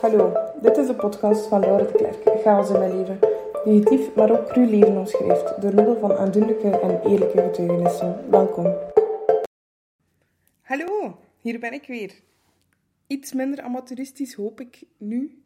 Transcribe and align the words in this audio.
Hallo, 0.00 0.32
dit 0.62 0.76
is 0.76 0.86
de 0.86 0.94
podcast 0.94 1.46
van 1.46 1.60
Laura 1.60 1.84
de 1.84 1.92
Klerk, 1.92 2.40
Chaos 2.42 2.70
in 2.70 2.78
mijn 2.78 2.96
leven. 2.96 3.18
Negatief, 3.64 4.14
maar 4.14 4.30
ook 4.30 4.48
cru 4.48 4.66
leven 4.66 4.96
omschrijft, 4.96 5.60
door 5.60 5.74
middel 5.74 5.98
van 5.98 6.12
aandoenlijke 6.12 6.70
en 6.70 7.10
eerlijke 7.10 7.42
getuigenissen. 7.42 8.30
Welkom. 8.30 8.76
Hallo, 10.60 11.18
hier 11.40 11.58
ben 11.58 11.72
ik 11.72 11.86
weer. 11.86 12.20
Iets 13.06 13.32
minder 13.32 13.60
amateuristisch 13.60 14.34
hoop 14.34 14.60
ik 14.60 14.82
nu, 14.96 15.42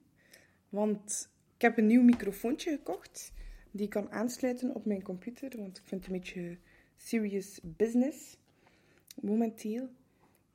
want 0.69 1.29
ik 1.55 1.63
heb 1.63 1.79
een 1.79 1.87
nieuw 1.87 2.03
microfoontje 2.03 2.71
gekocht 2.71 3.33
die 3.71 3.85
ik 3.85 3.91
kan 3.91 4.11
aansluiten 4.11 4.75
op 4.75 4.85
mijn 4.85 5.03
computer, 5.03 5.53
want 5.57 5.79
ik 5.79 5.83
vind 5.85 6.05
het 6.05 6.13
een 6.13 6.21
beetje 6.21 6.57
serious 6.97 7.61
business 7.63 8.37
momenteel. 9.21 9.89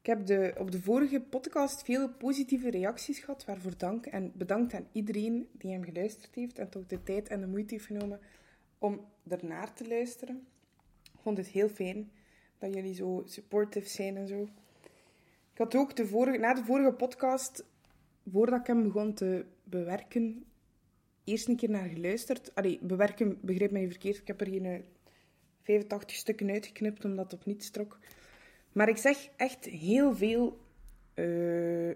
Ik 0.10 0.18
heb 0.18 0.26
de, 0.26 0.54
op 0.58 0.72
de 0.72 0.82
vorige 0.82 1.22
podcast 1.22 1.84
veel 1.84 2.10
positieve 2.10 2.70
reacties 2.70 3.20
gehad, 3.20 3.46
waarvoor 3.46 3.78
dank. 3.78 4.06
En 4.06 4.32
bedankt 4.36 4.74
aan 4.74 4.88
iedereen 4.92 5.50
die 5.52 5.72
hem 5.72 5.84
geluisterd 5.84 6.36
heeft 6.36 6.60
en 6.60 6.70
toch 6.70 6.86
de 6.86 7.04
tijd 7.04 7.28
en 7.28 7.40
de 7.40 7.48
moeite 7.48 7.74
heeft 7.74 7.86
genomen 7.86 8.20
om 8.78 9.06
ernaar 9.28 9.74
te 9.74 9.88
luisteren. 9.88 10.48
Ik 11.04 11.20
vond 11.20 11.38
het 11.38 11.48
heel 11.48 11.70
fijn 11.70 12.12
dat 12.58 12.74
jullie 12.74 12.94
zo 12.94 13.22
supportive 13.26 13.90
zijn 13.90 14.18
en 14.18 14.28
zo. 14.28 14.42
Ik 15.54 15.58
had 15.58 15.76
ook 15.76 15.96
de 15.96 16.08
vorige, 16.08 16.38
na 16.38 16.54
de 16.54 16.64
vorige 16.64 16.94
podcast, 16.94 17.66
voordat 18.32 18.60
ik 18.60 18.68
hem 18.68 18.84
begon 18.84 19.14
te 19.14 19.46
bewerken, 19.64 20.46
eerst 21.24 21.48
een 21.48 21.56
keer 21.56 21.70
naar 21.70 21.90
geluisterd. 21.90 22.56
Allee, 22.56 22.80
bewerken, 22.82 23.38
begrijp 23.42 23.72
mij 23.72 23.82
niet 23.82 23.92
verkeerd. 23.92 24.18
Ik 24.18 24.28
heb 24.28 24.42
er 24.42 24.48
geen 24.48 24.86
85 25.62 26.18
stukken 26.18 26.50
uitgeknipt 26.50 27.06
omdat 27.06 27.32
het 27.32 27.40
op 27.40 27.46
niets 27.46 27.70
trok. 27.70 28.00
Maar 28.80 28.90
ik 28.90 28.98
zeg 28.98 29.30
echt 29.36 29.66
heel 29.66 30.16
veel 30.16 30.60
uh, 31.16 31.96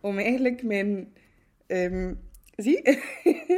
om 0.00 0.18
eigenlijk 0.18 0.62
mijn. 0.62 1.12
Um, 1.66 2.20
zie? 2.56 2.98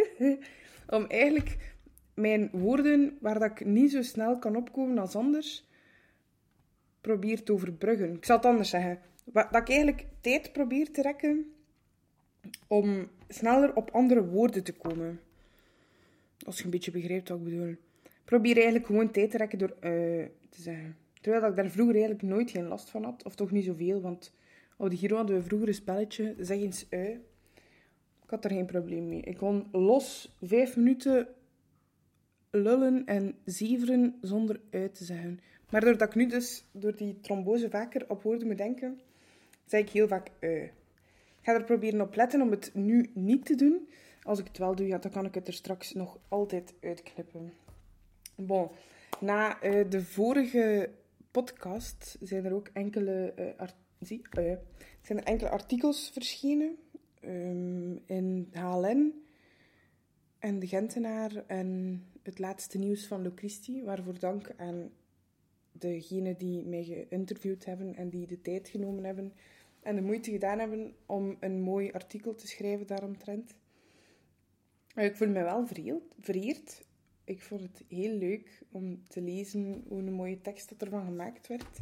om 0.96 1.04
eigenlijk 1.06 1.74
mijn 2.14 2.48
woorden, 2.52 3.18
waar 3.20 3.38
dat 3.38 3.50
ik 3.50 3.64
niet 3.66 3.90
zo 3.90 4.02
snel 4.02 4.38
kan 4.38 4.56
opkomen 4.56 4.98
als 4.98 5.16
anders, 5.16 5.68
probeer 7.00 7.42
te 7.42 7.52
overbruggen. 7.52 8.14
Ik 8.14 8.24
zal 8.24 8.36
het 8.36 8.46
anders 8.46 8.70
zeggen. 8.70 8.98
Dat 9.24 9.56
ik 9.56 9.68
eigenlijk 9.68 10.06
tijd 10.20 10.52
probeer 10.52 10.90
te 10.90 11.02
rekken 11.02 11.52
om 12.66 13.08
sneller 13.28 13.74
op 13.76 13.90
andere 13.90 14.24
woorden 14.24 14.64
te 14.64 14.72
komen. 14.72 15.20
Als 16.46 16.58
je 16.58 16.64
een 16.64 16.70
beetje 16.70 16.90
begrijpt 16.90 17.28
wat 17.28 17.38
ik 17.38 17.44
bedoel. 17.44 17.76
Probeer 18.24 18.54
eigenlijk 18.54 18.86
gewoon 18.86 19.10
tijd 19.10 19.30
te 19.30 19.36
rekken 19.36 19.58
door 19.58 19.74
uh, 19.80 19.80
te 20.48 20.62
zeggen. 20.62 20.96
Terwijl 21.20 21.50
ik 21.50 21.56
daar 21.56 21.70
vroeger 21.70 21.94
eigenlijk 21.94 22.24
nooit 22.24 22.50
geen 22.50 22.68
last 22.68 22.90
van 22.90 23.04
had. 23.04 23.24
Of 23.24 23.34
toch 23.34 23.50
niet 23.50 23.64
zoveel, 23.64 24.00
want 24.00 24.32
op 24.76 24.90
de 24.90 24.96
Giro 24.96 25.16
hadden 25.16 25.36
we 25.36 25.42
vroeger 25.42 25.68
een 25.68 25.74
spelletje, 25.74 26.34
zeg 26.38 26.58
eens 26.58 26.86
ui. 26.90 27.20
Ik 28.22 28.30
had 28.30 28.44
er 28.44 28.50
geen 28.50 28.66
probleem 28.66 29.08
mee. 29.08 29.20
Ik 29.20 29.36
kon 29.36 29.68
los 29.72 30.36
vijf 30.42 30.76
minuten 30.76 31.28
lullen 32.50 33.06
en 33.06 33.34
zeveren 33.44 34.18
zonder 34.20 34.60
uit 34.70 34.94
te 34.94 35.04
zeggen. 35.04 35.40
Maar 35.70 35.80
doordat 35.80 36.08
ik 36.08 36.14
nu 36.14 36.26
dus 36.26 36.64
door 36.72 36.96
die 36.96 37.20
trombose 37.20 37.70
vaker 37.70 38.04
op 38.08 38.22
woorden 38.22 38.46
moet 38.46 38.58
denken, 38.58 39.00
zeg 39.64 39.80
ik 39.80 39.90
heel 39.90 40.08
vaak 40.08 40.30
ui. 40.40 40.62
Ik 40.62 41.46
ga 41.46 41.54
er 41.54 41.64
proberen 41.64 42.00
op 42.00 42.14
letten 42.14 42.40
om 42.40 42.50
het 42.50 42.70
nu 42.74 43.10
niet 43.14 43.46
te 43.46 43.54
doen. 43.54 43.88
Als 44.22 44.38
ik 44.38 44.46
het 44.46 44.58
wel 44.58 44.74
doe, 44.74 44.86
ja, 44.86 44.98
dan 44.98 45.10
kan 45.10 45.24
ik 45.24 45.34
het 45.34 45.46
er 45.46 45.52
straks 45.52 45.92
nog 45.92 46.18
altijd 46.28 46.74
uitknippen. 46.80 47.52
Bon, 48.34 48.68
na 49.20 49.62
uh, 49.62 49.90
de 49.90 50.02
vorige 50.02 50.90
podcast 51.30 52.16
zijn 52.20 52.44
er 52.44 52.52
ook 52.52 52.70
enkele, 52.72 53.34
uh, 53.60 53.68
zie, 54.00 54.22
uh, 54.38 54.56
zijn 55.02 55.18
er 55.18 55.24
enkele 55.24 55.50
artikels 55.50 56.10
verschenen 56.12 56.76
um, 57.24 58.00
in 58.06 58.48
HLN 58.52 59.24
en 60.38 60.58
De 60.58 60.66
Gentenaar 60.66 61.44
en 61.46 62.02
het 62.22 62.38
laatste 62.38 62.78
nieuws 62.78 63.06
van 63.06 63.22
Locristi, 63.22 63.82
waarvoor 63.82 64.18
dank 64.18 64.52
aan 64.56 64.90
degenen 65.72 66.38
die 66.38 66.64
mij 66.64 66.84
geïnterviewd 66.84 67.64
hebben 67.64 67.94
en 67.94 68.08
die 68.08 68.26
de 68.26 68.40
tijd 68.40 68.68
genomen 68.68 69.04
hebben 69.04 69.32
en 69.82 69.94
de 69.94 70.02
moeite 70.02 70.30
gedaan 70.30 70.58
hebben 70.58 70.94
om 71.06 71.36
een 71.40 71.60
mooi 71.60 71.92
artikel 71.92 72.34
te 72.34 72.46
schrijven 72.46 72.86
daaromtrent. 72.86 73.54
Ik 74.94 75.16
voel 75.16 75.28
me 75.28 75.42
wel 75.42 75.66
vereerd 76.20 76.84
ik 77.30 77.42
vond 77.42 77.60
het 77.60 77.84
heel 77.88 78.12
leuk 78.12 78.62
om 78.70 79.04
te 79.08 79.20
lezen 79.20 79.84
hoe 79.88 79.98
een 79.98 80.12
mooie 80.12 80.40
tekst 80.40 80.68
dat 80.68 80.82
ervan 80.82 81.04
gemaakt 81.04 81.46
werd. 81.46 81.80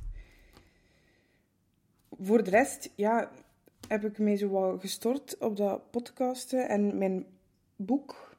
Voor 2.10 2.44
de 2.44 2.50
rest, 2.50 2.92
ja, 2.94 3.30
heb 3.88 4.04
ik 4.04 4.18
mij 4.18 4.36
zo 4.36 4.48
wat 4.48 4.80
gestort 4.80 5.38
op 5.38 5.56
dat 5.56 5.90
podcasten 5.90 6.68
en 6.68 6.98
mijn 6.98 7.26
boek. 7.76 8.36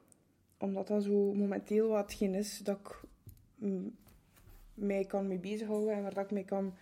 Omdat 0.58 0.86
dat 0.86 1.02
zo 1.02 1.32
momenteel 1.34 1.88
wat 1.88 2.12
geen 2.12 2.34
is 2.34 2.58
dat 2.58 2.78
ik 2.78 3.00
mij 4.74 5.04
kan 5.04 5.26
mee 5.26 5.38
bezighouden 5.38 5.94
en 5.94 6.02
waar 6.02 6.14
dat 6.14 6.24
ik 6.24 6.30
mij 6.30 6.44
kan 6.44 6.74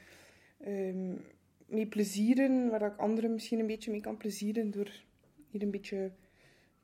um, 0.66 1.24
mee 1.66 1.86
plezieren. 1.86 2.70
Waar 2.70 2.78
dat 2.78 2.92
ik 2.92 2.98
anderen 2.98 3.32
misschien 3.32 3.58
een 3.58 3.66
beetje 3.66 3.90
mee 3.90 4.00
kan 4.00 4.16
plezieren 4.16 4.70
door 4.70 4.90
hier 5.50 5.62
een 5.62 5.70
beetje 5.70 6.10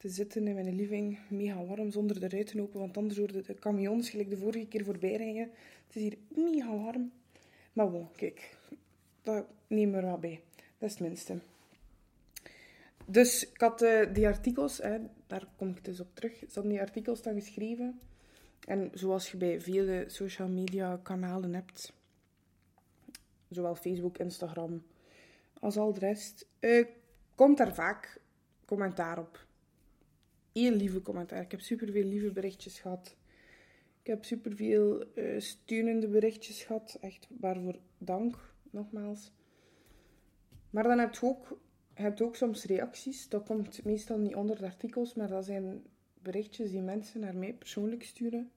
te 0.05 0.11
zitten 0.11 0.47
in 0.47 0.55
mijn 0.55 0.75
living, 0.75 1.19
mega 1.29 1.65
warm, 1.65 1.91
zonder 1.91 2.21
de 2.21 2.29
ruiten 2.29 2.61
open, 2.61 2.81
want 2.81 2.97
anders 2.97 3.19
worden 3.19 3.45
de 3.45 3.55
camions 3.55 4.11
gelijk 4.11 4.31
de 4.31 4.37
vorige 4.37 4.67
keer 4.67 4.85
voorbij 4.85 5.17
rijden. 5.17 5.51
Het 5.87 5.97
is 5.97 6.03
hier 6.03 6.19
mega 6.29 6.77
warm. 6.77 7.13
Maar 7.73 7.91
bon, 7.91 8.09
kijk, 8.17 8.57
dat 9.23 9.47
we 9.67 9.81
er 9.81 10.03
wel 10.03 10.19
bij. 10.19 10.41
Dat 10.79 10.91
is 10.91 10.99
minste. 10.99 11.39
Dus 13.07 13.51
ik 13.51 13.61
had 13.61 13.83
uh, 13.83 14.15
die 14.15 14.27
artikels, 14.27 14.79
hè, 14.79 14.99
daar 15.27 15.47
kom 15.57 15.69
ik 15.69 15.85
dus 15.85 16.01
op 16.01 16.15
terug, 16.15 16.39
ze 16.39 16.47
hadden 16.55 16.73
die 16.73 16.81
artikels 16.81 17.23
dan 17.23 17.35
geschreven. 17.35 18.01
En 18.67 18.91
zoals 18.95 19.31
je 19.31 19.37
bij 19.37 19.61
vele 19.61 20.05
social 20.07 20.49
media 20.49 21.01
kanalen 21.03 21.55
hebt, 21.55 21.93
zowel 23.49 23.75
Facebook, 23.75 24.19
Instagram 24.19 24.83
als 25.61 25.77
al 25.77 25.93
de 25.93 26.01
rest, 26.01 26.47
uh, 26.61 26.87
komt 27.35 27.59
daar 27.59 27.75
vaak 27.75 28.21
commentaar 28.65 29.19
op 29.19 29.44
heel 30.55 30.73
lieve 30.73 31.03
commentaar. 31.03 31.43
Ik 31.43 31.51
heb 31.51 31.61
superveel 31.61 32.05
lieve 32.05 32.33
berichtjes 32.33 32.81
gehad. 32.81 33.17
Ik 34.01 34.07
heb 34.07 34.25
superveel 34.25 35.05
uh, 35.15 35.41
steunende 35.41 36.09
berichtjes 36.09 36.63
gehad. 36.63 36.99
Echt 37.01 37.29
waarvoor 37.39 37.79
dank, 37.99 38.55
nogmaals. 38.71 39.33
Maar 40.71 40.83
dan 40.83 40.99
heb 40.99 41.15
je 41.15 41.27
ook, 41.27 41.59
heb 41.93 42.21
ook 42.21 42.37
soms 42.37 42.65
reacties. 42.65 43.29
Dat 43.29 43.45
komt 43.45 43.85
meestal 43.85 44.19
niet 44.19 44.35
onder 44.35 44.59
de 44.59 44.65
artikels, 44.65 45.15
maar 45.15 45.29
dat 45.29 45.45
zijn 45.45 45.83
berichtjes 46.23 46.71
die 46.71 46.81
mensen 46.81 47.21
naar 47.21 47.37
mij 47.37 47.55
persoonlijk 47.55 48.03
sturen. 48.03 48.51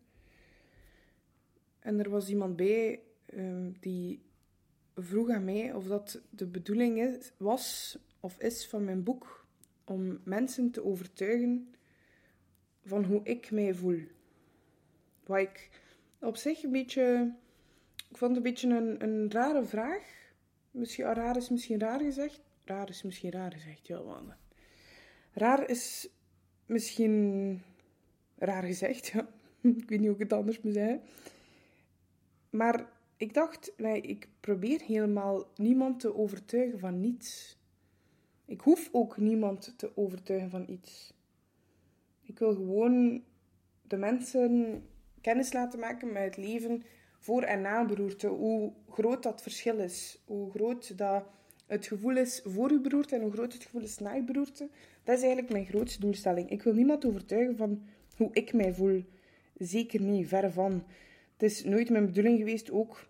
En 1.79 1.99
er 1.99 2.09
was 2.09 2.29
iemand 2.29 2.55
bij 2.55 2.99
um, 3.33 3.75
die 3.79 4.21
vroeg 4.95 5.29
aan 5.29 5.43
mij 5.43 5.73
of 5.73 5.85
dat 5.85 6.21
de 6.29 6.47
bedoeling 6.47 6.99
is, 7.01 7.31
was 7.37 7.97
of 8.19 8.39
is 8.39 8.67
van 8.67 8.83
mijn 8.83 9.03
boek 9.03 9.45
om 9.83 10.19
mensen 10.23 10.71
te 10.71 10.83
overtuigen 10.83 11.75
van 12.87 13.03
hoe 13.03 13.21
ik 13.23 13.51
mij 13.51 13.73
voel. 13.73 14.01
Wat 15.25 15.39
ik 15.39 15.69
op 16.19 16.35
zich 16.35 16.63
een 16.63 16.71
beetje... 16.71 17.33
Ik 18.09 18.17
vond 18.17 18.35
het 18.35 18.45
een 18.45 18.51
beetje 18.51 18.69
een, 18.69 19.03
een 19.03 19.31
rare 19.31 19.65
vraag. 19.65 20.03
Misschien, 20.71 21.13
raar 21.13 21.37
is 21.37 21.49
misschien 21.49 21.79
raar 21.79 21.99
gezegd. 21.99 22.41
Raar 22.63 22.89
is 22.89 23.03
misschien 23.03 23.31
raar 23.31 23.51
gezegd, 23.51 23.87
ja 23.87 24.01
man. 24.01 24.33
Raar 25.31 25.69
is 25.69 26.09
misschien 26.65 27.61
raar 28.37 28.63
gezegd, 28.63 29.07
ja. 29.07 29.27
ik 29.61 29.89
weet 29.89 29.99
niet 29.99 30.07
hoe 30.07 30.15
ik 30.15 30.19
het 30.19 30.33
anders 30.33 30.61
moet 30.61 30.73
zeggen. 30.73 31.01
Maar 32.49 32.89
ik 33.17 33.33
dacht, 33.33 33.73
nee, 33.77 34.01
ik 34.01 34.27
probeer 34.39 34.81
helemaal 34.81 35.47
niemand 35.55 35.99
te 35.99 36.15
overtuigen 36.15 36.79
van 36.79 36.99
niets. 36.99 37.57
Ik 38.45 38.61
hoef 38.61 38.89
ook 38.91 39.17
niemand 39.17 39.73
te 39.77 39.97
overtuigen 39.97 40.49
van 40.49 40.65
iets. 40.69 41.13
Ik 42.37 42.43
wil 42.43 42.55
gewoon 42.55 43.23
de 43.81 43.97
mensen 43.97 44.81
kennis 45.21 45.53
laten 45.53 45.79
maken 45.79 46.11
met 46.11 46.23
het 46.23 46.37
leven 46.37 46.83
voor 47.19 47.41
en 47.41 47.61
na 47.61 47.79
een 47.79 47.87
beroerte. 47.87 48.27
Hoe 48.27 48.73
groot 48.89 49.23
dat 49.23 49.41
verschil 49.41 49.79
is. 49.79 50.23
Hoe 50.25 50.51
groot 50.51 50.97
dat 50.97 51.23
het 51.65 51.87
gevoel 51.87 52.17
is 52.17 52.41
voor 52.45 52.71
uw 52.71 52.81
beroerte 52.81 53.15
en 53.15 53.21
hoe 53.21 53.31
groot 53.31 53.53
het 53.53 53.63
gevoel 53.63 53.81
is 53.81 53.97
na 53.97 54.15
uw 54.15 54.25
beroerte. 54.25 54.69
Dat 55.03 55.15
is 55.15 55.23
eigenlijk 55.23 55.51
mijn 55.51 55.65
grootste 55.65 55.99
doelstelling. 55.99 56.49
Ik 56.49 56.63
wil 56.63 56.73
niemand 56.73 57.05
overtuigen 57.05 57.57
van 57.57 57.83
hoe 58.15 58.29
ik 58.31 58.53
mij 58.53 58.73
voel. 58.73 59.03
Zeker 59.55 60.01
niet, 60.01 60.27
verre 60.27 60.51
van. 60.51 60.83
Het 61.33 61.43
is 61.51 61.63
nooit 61.63 61.89
mijn 61.89 62.05
bedoeling 62.05 62.37
geweest 62.37 62.71
ook 62.71 63.07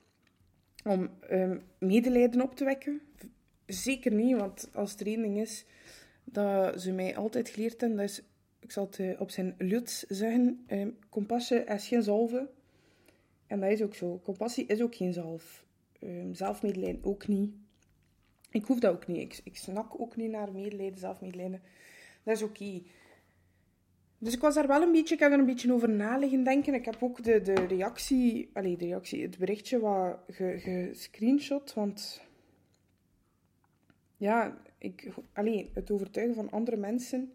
om 0.84 1.10
um, 1.32 1.62
medelijden 1.80 2.42
op 2.42 2.56
te 2.56 2.64
wekken. 2.64 3.02
Zeker 3.66 4.12
niet, 4.12 4.38
want 4.38 4.70
als 4.74 4.96
er 4.96 5.08
één 5.08 5.36
is 5.36 5.66
dat 6.24 6.82
ze 6.82 6.92
mij 6.92 7.16
altijd 7.16 7.50
geleerd 7.50 7.82
hebben, 7.82 8.00
dat 8.00 8.10
is 8.10 8.24
ik 8.68 8.74
zal 8.74 8.86
het 8.86 9.00
eh, 9.00 9.22
op 9.22 9.30
zijn 9.30 9.56
Luts 9.58 10.00
zeggen, 10.00 10.64
eh, 10.68 10.88
compassie 11.10 11.64
is 11.64 11.88
geen 11.88 12.04
zalve. 12.04 12.50
En 13.48 13.60
dat 13.60 13.72
is 13.72 13.82
ook 13.82 13.96
zo. 13.96 14.20
Compassie 14.24 14.66
is 14.66 14.82
ook 14.82 14.96
geen 14.96 15.14
zalf. 15.14 15.66
Um, 16.04 16.34
zelfmedelijden 16.34 17.04
ook 17.04 17.28
niet. 17.28 17.52
Ik 18.52 18.66
hoef 18.66 18.80
dat 18.80 18.94
ook 18.94 19.08
niet. 19.08 19.42
Ik, 19.44 19.58
snak 19.58 20.00
ook 20.00 20.16
niet 20.16 20.32
naar 20.32 20.52
medelijden, 20.52 21.00
zelfmedelijden. 21.00 21.62
Dat 22.24 22.36
is 22.36 22.42
oké. 22.42 22.82
Dus 24.18 24.34
ik 24.34 24.42
was 24.42 24.56
daar 24.56 24.68
wel 24.68 24.82
een 24.82 24.92
beetje, 24.92 25.14
ik 25.14 25.20
heb 25.20 25.32
er 25.32 25.40
een 25.40 25.46
beetje 25.46 25.74
over 25.74 25.90
na 25.90 26.18
liggen 26.18 26.44
denken. 26.44 26.74
Ik 26.74 26.86
heb 26.86 26.98
ook 27.00 27.24
de, 27.24 27.42
de 27.42 27.54
reactie, 27.54 28.50
allee, 28.54 28.78
de 28.78 28.86
reactie, 28.86 29.22
het 29.22 29.38
berichtje 29.38 29.80
wat 29.80 30.20
gescreenshot, 30.28 31.74
want 31.74 32.22
ja, 34.18 34.58
ik, 34.78 35.08
allee, 35.34 35.70
het 35.74 35.92
overtuigen 35.92 36.36
van 36.36 36.52
andere 36.52 36.78
mensen. 36.78 37.32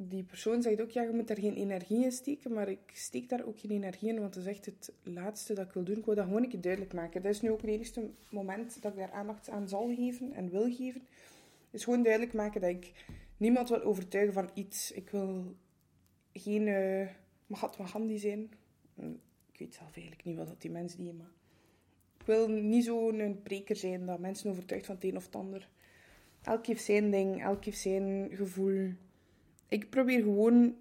Die 0.00 0.22
persoon 0.22 0.62
zegt 0.62 0.80
ook, 0.80 0.90
ja, 0.90 1.02
je 1.02 1.12
moet 1.12 1.28
daar 1.28 1.38
geen 1.38 1.54
energie 1.54 2.04
in 2.04 2.12
steken, 2.12 2.52
maar 2.52 2.68
ik 2.68 2.90
steek 2.92 3.28
daar 3.28 3.44
ook 3.44 3.60
geen 3.60 3.70
energie 3.70 4.08
in, 4.08 4.20
want 4.20 4.34
dat 4.34 4.42
is 4.42 4.48
echt 4.48 4.66
het 4.66 4.92
laatste 5.02 5.54
dat 5.54 5.66
ik 5.66 5.72
wil 5.72 5.84
doen. 5.84 5.96
Ik 5.96 6.04
wil 6.04 6.14
dat 6.14 6.24
gewoon 6.24 6.42
een 6.42 6.48
keer 6.48 6.60
duidelijk 6.60 6.92
maken. 6.92 7.22
Dat 7.22 7.32
is 7.32 7.40
nu 7.40 7.50
ook 7.50 7.60
het 7.60 7.70
enige 7.70 8.10
moment 8.30 8.82
dat 8.82 8.92
ik 8.92 8.98
daar 8.98 9.12
aandacht 9.12 9.50
aan 9.50 9.68
zal 9.68 9.94
geven 9.94 10.32
en 10.32 10.50
wil 10.50 10.74
geven. 10.74 11.02
Is 11.70 11.84
gewoon 11.84 12.02
duidelijk 12.02 12.32
maken 12.32 12.60
dat 12.60 12.70
ik 12.70 12.92
niemand 13.36 13.68
wil 13.68 13.82
overtuigen 13.82 14.34
van 14.34 14.50
iets. 14.54 14.92
Ik 14.92 15.10
wil 15.10 15.56
geen 16.32 16.66
uh, 16.66 17.08
Mahatma 17.46 17.86
zijn. 18.16 18.50
Hm, 18.94 19.12
ik 19.52 19.58
weet 19.58 19.74
zelf 19.74 19.96
eigenlijk 19.96 20.24
niet 20.24 20.36
wat 20.36 20.60
die 20.60 20.70
mensen 20.70 21.04
die, 21.04 21.12
maar 21.12 21.32
ik 22.18 22.26
wil 22.26 22.48
niet 22.48 22.84
zo'n 22.84 23.40
preker 23.42 23.76
zijn 23.76 24.06
dat 24.06 24.18
mensen 24.18 24.50
overtuigt 24.50 24.86
van 24.86 24.94
het 24.94 25.04
een 25.04 25.16
of 25.16 25.24
het 25.24 25.36
ander. 25.36 25.68
Elk 26.42 26.66
heeft 26.66 26.84
zijn 26.84 27.10
ding, 27.10 27.42
elk 27.42 27.64
heeft 27.64 27.80
zijn 27.80 28.30
gevoel. 28.32 28.92
Ik 29.68 29.90
probeer 29.90 30.22
gewoon 30.22 30.76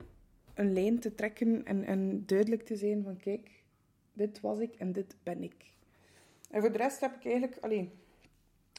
een 0.54 0.74
lijn 0.74 1.00
te 1.00 1.16
trekken 1.16 1.66
en, 1.66 2.24
duidelijk 2.26 2.66
te 2.66 2.76
zijn 2.76 3.04
van 3.04 3.18
kijk, 3.18 3.50
dit 4.14 4.40
was 4.40 4.60
ik 4.60 4.76
en 4.76 4.92
dit 4.92 5.16
ben 5.24 5.44
ik. 5.44 5.72
En 6.50 6.62
voor 6.62 6.72
de 6.72 6.78
rest 6.78 7.00
heb 7.00 7.16
ik 7.16 7.26
eigenlijk, 7.26 7.58
alleen, 7.62 7.92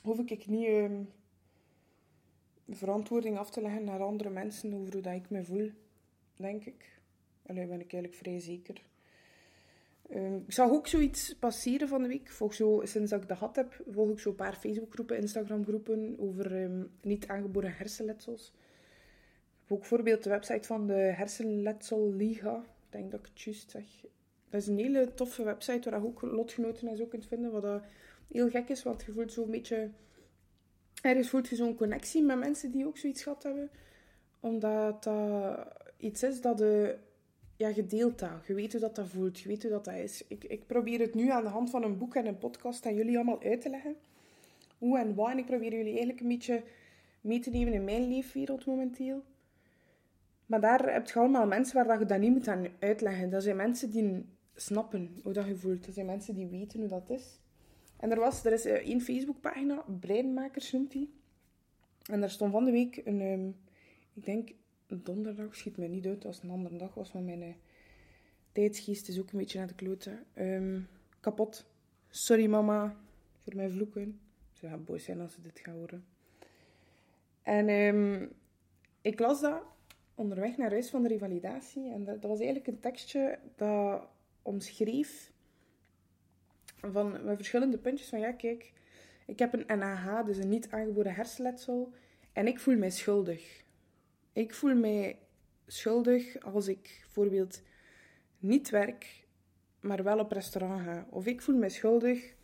hoef 0.02 0.18
ik 0.18 0.46
niet 0.46 0.68
uh, 0.68 0.90
verantwoording 2.68 3.38
af 3.38 3.50
te 3.50 3.60
leggen 3.60 3.84
naar 3.84 4.02
andere 4.02 4.30
mensen 4.30 4.74
over 4.74 4.92
hoe 4.92 5.02
dat 5.02 5.14
ik 5.14 5.30
me 5.30 5.44
voel, 5.44 5.70
denk 6.36 6.64
ik. 6.64 6.96
Alleen 7.46 7.68
ben 7.68 7.80
ik 7.80 7.92
eigenlijk 7.92 8.14
vrij 8.14 8.40
zeker. 8.40 8.82
Um, 10.14 10.44
ik 10.46 10.52
zag 10.52 10.70
ook 10.70 10.86
zoiets 10.86 11.34
passeren 11.34 11.88
van 11.88 12.02
de 12.02 12.08
week. 12.08 12.30
Volg 12.30 12.54
zo, 12.54 12.80
sinds 12.84 13.10
dat 13.10 13.22
ik 13.22 13.28
dat 13.28 13.38
gehad 13.38 13.56
heb, 13.56 13.82
volg 13.90 14.10
ik 14.10 14.18
zo 14.18 14.28
een 14.28 14.34
paar 14.34 14.56
Facebookgroepen, 14.56 15.16
Instagramgroepen 15.16 16.16
over 16.18 16.62
um, 16.62 16.90
niet 17.02 17.26
aangeboren 17.26 17.76
hersenletsels. 17.76 18.52
Bijvoorbeeld 19.68 20.22
de 20.22 20.30
website 20.30 20.66
van 20.66 20.86
de 20.86 20.92
Hersenletsel 20.92 22.12
Liga. 22.12 22.56
Ik 22.56 22.92
denk 22.92 23.10
dat 23.10 23.20
ik 23.20 23.26
het 23.26 23.40
juist 23.40 23.70
zeg. 23.70 23.84
Dat 24.50 24.60
is 24.60 24.66
een 24.66 24.78
hele 24.78 25.14
toffe 25.14 25.42
website 25.44 25.90
waar 25.90 26.00
je 26.00 26.06
ook 26.06 26.22
lotgenoten 26.22 26.88
en 26.88 26.96
zo 26.96 27.06
kunt 27.06 27.26
vinden. 27.26 27.52
Wat 27.52 27.62
dat 27.62 27.82
heel 28.32 28.50
gek 28.50 28.68
is, 28.68 28.82
want 28.82 29.04
je 29.04 29.12
voelt 29.12 29.32
zo'n 29.32 29.50
beetje 29.50 29.90
ergens 31.02 31.28
voelt 31.28 31.48
je 31.48 31.56
zo'n 31.56 31.74
connectie 31.74 32.22
met 32.22 32.38
mensen 32.38 32.70
die 32.70 32.86
ook 32.86 32.98
zoiets 32.98 33.22
gehad 33.22 33.42
hebben. 33.42 33.70
Omdat 34.40 35.02
dat 35.02 35.66
iets 35.96 36.22
is 36.22 36.40
dat 36.40 36.58
je, 36.58 36.96
ja, 37.56 37.72
gedeeld 37.72 38.18
dat. 38.18 38.46
Je 38.46 38.54
weet 38.54 38.72
hoe 38.72 38.80
dat, 38.80 38.94
dat 38.96 39.08
voelt, 39.08 39.38
je 39.38 39.48
weet 39.48 39.62
hoe 39.62 39.70
dat, 39.70 39.84
dat 39.84 39.94
is. 39.94 40.24
Ik, 40.28 40.44
ik 40.44 40.66
probeer 40.66 41.00
het 41.00 41.14
nu 41.14 41.30
aan 41.30 41.42
de 41.42 41.48
hand 41.48 41.70
van 41.70 41.82
een 41.82 41.98
boek 41.98 42.14
en 42.14 42.26
een 42.26 42.38
podcast 42.38 42.86
aan 42.86 42.94
jullie 42.94 43.16
allemaal 43.16 43.42
uit 43.42 43.60
te 43.60 43.70
leggen. 43.70 43.96
Hoe 44.78 44.98
en 44.98 45.14
wat. 45.14 45.30
En 45.30 45.38
ik 45.38 45.46
probeer 45.46 45.72
jullie 45.72 45.90
eigenlijk 45.90 46.20
een 46.20 46.28
beetje 46.28 46.62
mee 47.20 47.38
te 47.38 47.50
nemen 47.50 47.72
in 47.72 47.84
mijn 47.84 48.08
leefwereld 48.08 48.66
momenteel. 48.66 49.22
Maar 50.48 50.60
daar 50.60 50.92
heb 50.92 51.06
je 51.06 51.18
allemaal 51.18 51.46
mensen 51.46 51.74
waar 51.74 51.86
dat 51.86 51.98
je 51.98 52.04
dat 52.04 52.18
niet 52.18 52.32
moet 52.32 52.48
aan 52.48 52.66
uitleggen. 52.78 53.30
Dat 53.30 53.42
zijn 53.42 53.56
mensen 53.56 53.90
die 53.90 54.24
snappen 54.54 55.20
hoe 55.22 55.32
dat 55.32 55.46
je 55.46 55.56
voelt. 55.56 55.84
Dat 55.84 55.94
zijn 55.94 56.06
mensen 56.06 56.34
die 56.34 56.46
weten 56.46 56.80
hoe 56.80 56.88
dat 56.88 57.10
is. 57.10 57.40
En 57.96 58.10
er, 58.10 58.18
was, 58.18 58.44
er 58.44 58.52
is 58.52 58.64
eh, 58.64 58.74
één 58.74 59.00
Facebookpagina, 59.00 59.84
Breinmakers 60.00 60.72
noemt 60.72 60.92
die. 60.92 61.12
En 62.10 62.20
daar 62.20 62.30
stond 62.30 62.52
van 62.52 62.64
de 62.64 62.70
week 62.70 63.00
een, 63.04 63.20
um, 63.20 63.56
ik 64.14 64.24
denk 64.24 64.50
donderdag, 64.86 65.54
schiet 65.54 65.76
mij 65.76 65.88
niet 65.88 66.06
uit 66.06 66.24
als 66.24 66.36
het 66.36 66.44
een 66.44 66.50
andere 66.50 66.76
dag 66.76 66.94
was, 66.94 67.12
want 67.12 67.24
mijn 67.24 67.42
uh, 67.42 67.54
tijdsgeest 68.52 69.08
is 69.08 69.20
ook 69.20 69.32
een 69.32 69.38
beetje 69.38 69.58
naar 69.58 69.66
de 69.66 69.74
kloten. 69.74 70.24
Um, 70.34 70.88
kapot. 71.20 71.66
Sorry 72.08 72.46
mama 72.46 72.96
voor 73.38 73.56
mijn 73.56 73.70
vloeken. 73.70 74.20
Ze 74.52 74.68
gaat 74.68 74.84
boos 74.84 75.04
zijn 75.04 75.20
als 75.20 75.32
ze 75.32 75.40
dit 75.40 75.58
gaan 75.58 75.74
horen. 75.74 76.04
En 77.42 77.68
um, 77.68 78.32
ik 79.00 79.18
las 79.18 79.40
dat 79.40 79.62
onderweg 80.18 80.56
naar 80.56 80.70
huis 80.70 80.90
van 80.90 81.02
de 81.02 81.08
revalidatie. 81.08 81.90
En 81.90 82.04
dat, 82.04 82.22
was 82.22 82.38
eigenlijk 82.38 82.66
een 82.66 82.80
tekstje 82.80 83.38
dat 83.56 84.08
omschreef 84.42 85.32
van, 86.80 87.24
met 87.24 87.36
verschillende 87.36 87.78
puntjes 87.78 88.08
van 88.08 88.20
ja, 88.20 88.32
kijk, 88.32 88.72
ik 89.26 89.38
heb 89.38 89.52
een 89.52 89.78
NAH, 89.78 90.24
dus 90.24 90.36
een 90.36 90.48
niet 90.48 90.70
aangeboren 90.70 91.14
hersenletsel, 91.14 91.92
en 92.32 92.46
ik 92.46 92.60
voel 92.60 92.76
mij 92.76 92.90
schuldig. 92.90 93.64
Ik 94.32 94.54
voel 94.54 94.74
mij 94.74 95.18
schuldig 95.66 96.40
als 96.40 96.68
ik 96.68 96.98
bijvoorbeeld 97.02 97.62
niet 98.38 98.70
werk, 98.70 99.26
maar 99.80 100.02
wel 100.02 100.18
op 100.18 100.32
restaurant 100.32 100.82
ga. 100.82 101.06
Of 101.10 101.26
ik 101.26 101.42
voel 101.42 101.56
mij 101.56 101.68
schuldig 101.68 102.34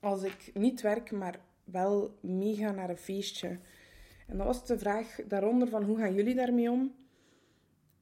als 0.00 0.22
ik 0.22 0.50
niet 0.54 0.80
werk, 0.80 1.10
maar 1.10 1.40
wel 1.64 2.18
meega 2.20 2.70
naar 2.70 2.90
een 2.90 2.96
feestje. 2.96 3.58
En 4.26 4.36
dat 4.36 4.46
was 4.46 4.66
de 4.66 4.78
vraag 4.78 5.20
daaronder 5.28 5.68
van 5.68 5.82
hoe 5.82 5.98
gaan 5.98 6.14
jullie 6.14 6.34
daarmee 6.34 6.70
om? 6.70 6.94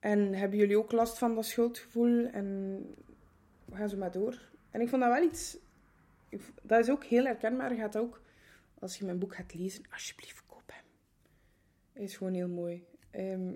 En 0.00 0.35
hebben 0.35 0.59
jullie 0.59 0.79
ook 0.79 0.93
last 0.93 1.19
van 1.19 1.35
dat 1.35 1.44
schuldgevoel? 1.44 2.26
En 2.26 2.81
gaan 3.73 3.88
ze 3.88 3.97
maar 3.97 4.12
door? 4.12 4.50
En 4.71 4.81
ik 4.81 4.88
vond 4.88 5.03
dat 5.03 5.12
wel 5.12 5.23
iets... 5.23 5.56
Dat 6.62 6.81
is 6.81 6.91
ook 6.91 7.05
heel 7.05 7.25
herkenbaar. 7.25 7.75
Gaat 7.75 7.97
ook, 7.97 8.23
als 8.79 8.99
je 8.99 9.05
mijn 9.05 9.19
boek 9.19 9.35
gaat 9.35 9.55
lezen, 9.55 9.85
alsjeblieft, 9.91 10.47
koop 10.47 10.73
hem. 10.73 10.85
Is 12.05 12.17
gewoon 12.17 12.32
heel 12.32 12.49
mooi. 12.49 12.85
Ehm, 13.11 13.53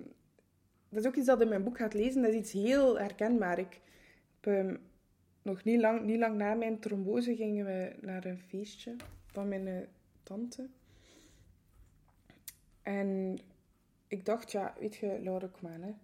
dat 0.89 1.01
is 1.01 1.07
ook 1.07 1.17
iets 1.17 1.27
dat 1.27 1.41
in 1.41 1.49
mijn 1.49 1.65
boek 1.65 1.77
gaat 1.77 1.95
lezen. 1.95 2.23
Dat 2.23 2.31
is 2.31 2.39
iets 2.39 2.53
heel 2.53 2.99
herkenbaar. 2.99 3.59
Ik 3.59 3.81
ehm, 4.41 4.77
nog 5.43 5.65
niet 5.65 5.81
lang, 5.81 6.05
niet 6.05 6.19
lang 6.19 6.37
na 6.37 6.55
mijn 6.55 6.79
trombose 6.79 7.37
gingen 7.37 7.65
we 7.65 7.97
naar 8.01 8.25
een 8.25 8.39
feestje 8.39 8.97
van 9.27 9.49
mijn 9.49 9.67
uh, 9.67 9.79
tante. 10.23 10.69
En 12.89 13.39
ik 14.07 14.25
dacht, 14.25 14.53
ja, 14.53 14.75
weet 14.81 14.97
je, 14.97 15.41
aan, 15.63 15.83
hè. 15.83 15.95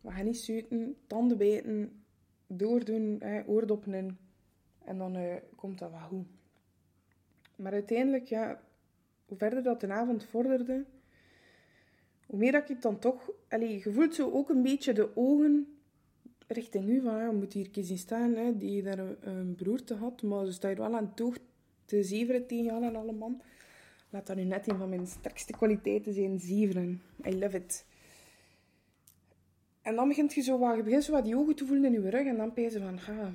We 0.00 0.10
gaan 0.10 0.24
niet 0.24 0.38
zuiten, 0.38 0.96
tanden 1.06 1.38
bijten, 1.38 2.02
doordoen, 2.46 3.16
hè, 3.20 3.42
oordoppen. 3.46 4.18
En 4.84 4.98
dan 4.98 5.16
uh, 5.16 5.34
komt 5.56 5.78
dat 5.78 5.90
wel 5.90 6.00
goed. 6.00 6.26
Maar 7.56 7.72
uiteindelijk, 7.72 8.28
ja, 8.28 8.60
hoe 9.26 9.36
verder 9.36 9.62
dat 9.62 9.80
de 9.80 9.92
avond 9.92 10.24
vorderde, 10.24 10.84
hoe 12.26 12.38
meer 12.38 12.52
dat 12.52 12.70
ik 12.70 12.82
dan 12.82 12.98
toch... 12.98 13.30
Allee, 13.48 13.80
je 13.84 13.92
voelt 13.92 14.14
zo 14.14 14.30
ook 14.30 14.48
een 14.48 14.62
beetje 14.62 14.92
de 14.92 15.16
ogen 15.16 15.78
richting 16.46 16.88
u 16.88 17.00
van, 17.00 17.24
je 17.24 17.32
moet 17.32 17.52
hier 17.52 17.70
kiezen 17.70 17.98
staan, 17.98 18.34
hè, 18.34 18.56
die 18.56 18.82
daar 18.82 18.98
een, 18.98 19.16
een 19.20 19.54
broerte 19.54 19.94
had, 19.94 20.22
maar 20.22 20.46
ze 20.46 20.52
staat 20.52 20.78
wel 20.78 20.96
aan 20.96 21.14
toog 21.14 21.36
te 21.84 22.02
zeveren 22.02 22.46
tegen 22.46 22.64
Jan 22.64 22.82
en 22.82 22.96
alle 22.96 23.12
man. 23.12 23.42
Laat 24.12 24.26
dat 24.26 24.36
nu 24.36 24.44
net 24.44 24.68
een 24.68 24.78
van 24.78 24.88
mijn 24.88 25.06
sterkste 25.06 25.52
kwaliteiten 25.52 26.12
zijn, 26.12 26.40
zeveren. 26.40 27.02
I 27.26 27.38
love 27.38 27.56
it. 27.56 27.84
En 29.82 29.94
dan 29.94 30.08
begint 30.08 30.34
je 30.34 30.40
zo 30.40 30.58
wat, 30.58 30.76
je 30.76 30.82
begint 30.82 31.04
zo 31.04 31.12
wat 31.12 31.24
die 31.24 31.36
ogen 31.36 31.54
te 31.54 31.66
voelen 31.66 31.94
in 31.94 32.02
je 32.02 32.10
rug 32.10 32.26
en 32.26 32.36
dan 32.36 32.52
je 32.54 32.70
van, 32.70 32.98
ha, 32.98 33.32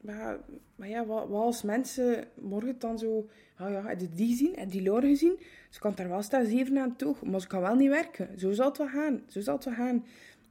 maar, 0.00 0.38
maar 0.76 0.88
ja, 0.88 1.06
wat, 1.06 1.28
wat, 1.28 1.42
als 1.42 1.62
mensen 1.62 2.28
morgen 2.34 2.78
dan 2.78 2.98
zo... 2.98 3.28
Oh 3.60 3.70
ja, 3.70 3.86
heb 3.86 3.98
die 4.14 4.28
gezien? 4.28 4.52
Heb 4.54 4.70
die 4.70 4.82
Laura 4.82 5.06
gezien? 5.06 5.38
Ze 5.70 5.80
kan 5.80 5.92
daar 5.94 6.08
wel 6.08 6.22
staan 6.22 6.46
zeven 6.46 6.78
aan 6.78 6.96
toe, 6.96 7.16
maar 7.22 7.40
ze 7.40 7.46
kan 7.46 7.60
wel 7.60 7.74
niet 7.74 7.88
werken. 7.88 8.38
Zo 8.38 8.52
zal 8.52 8.68
het 8.68 8.78
wel 8.78 8.88
gaan. 8.88 9.22
Zo 9.28 9.40
zal 9.40 9.54
het 9.54 9.64
wel 9.64 9.74
gaan. 9.74 10.04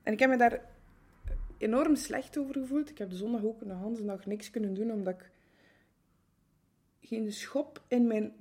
En 0.04 0.14
ik 0.14 0.20
heb 0.20 0.30
me 0.30 0.38
daar 0.38 0.62
enorm 1.58 1.96
slecht 1.96 2.38
over 2.38 2.54
gevoeld. 2.54 2.90
Ik 2.90 2.98
heb 2.98 3.10
de 3.10 3.16
zondag 3.16 3.44
ook 3.44 3.62
een 3.62 3.78
hele 3.78 4.06
dag 4.06 4.26
niks 4.26 4.50
kunnen 4.50 4.74
doen, 4.74 4.92
omdat 4.92 5.14
ik 5.14 5.30
geen 7.02 7.32
schop 7.32 7.84
in 7.88 8.08
mijn 8.08 8.34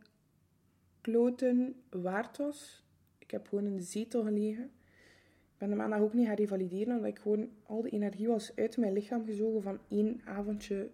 kloten 1.04 1.82
waard 1.90 2.37
was. 2.37 2.84
Ik 3.18 3.30
heb 3.30 3.49
gewoon 3.49 3.66
in 3.66 3.76
de 3.76 3.82
zetel 3.82 4.23
gelegen. 4.23 4.64
Ik 4.64 5.58
ben 5.58 5.68
de 5.68 5.75
maandag 5.75 6.00
ook 6.00 6.12
niet 6.12 6.26
gaan 6.26 6.34
revalideren, 6.34 6.96
omdat 6.96 7.11
ik 7.11 7.18
gewoon 7.18 7.49
al 7.66 7.82
de 7.82 7.90
energie 7.90 8.26
was 8.28 8.56
uit 8.56 8.76
mijn 8.76 8.92
lichaam 8.92 9.25
gezogen 9.25 9.62
van 9.62 9.78
één 9.88 10.20
avondje 10.25 10.90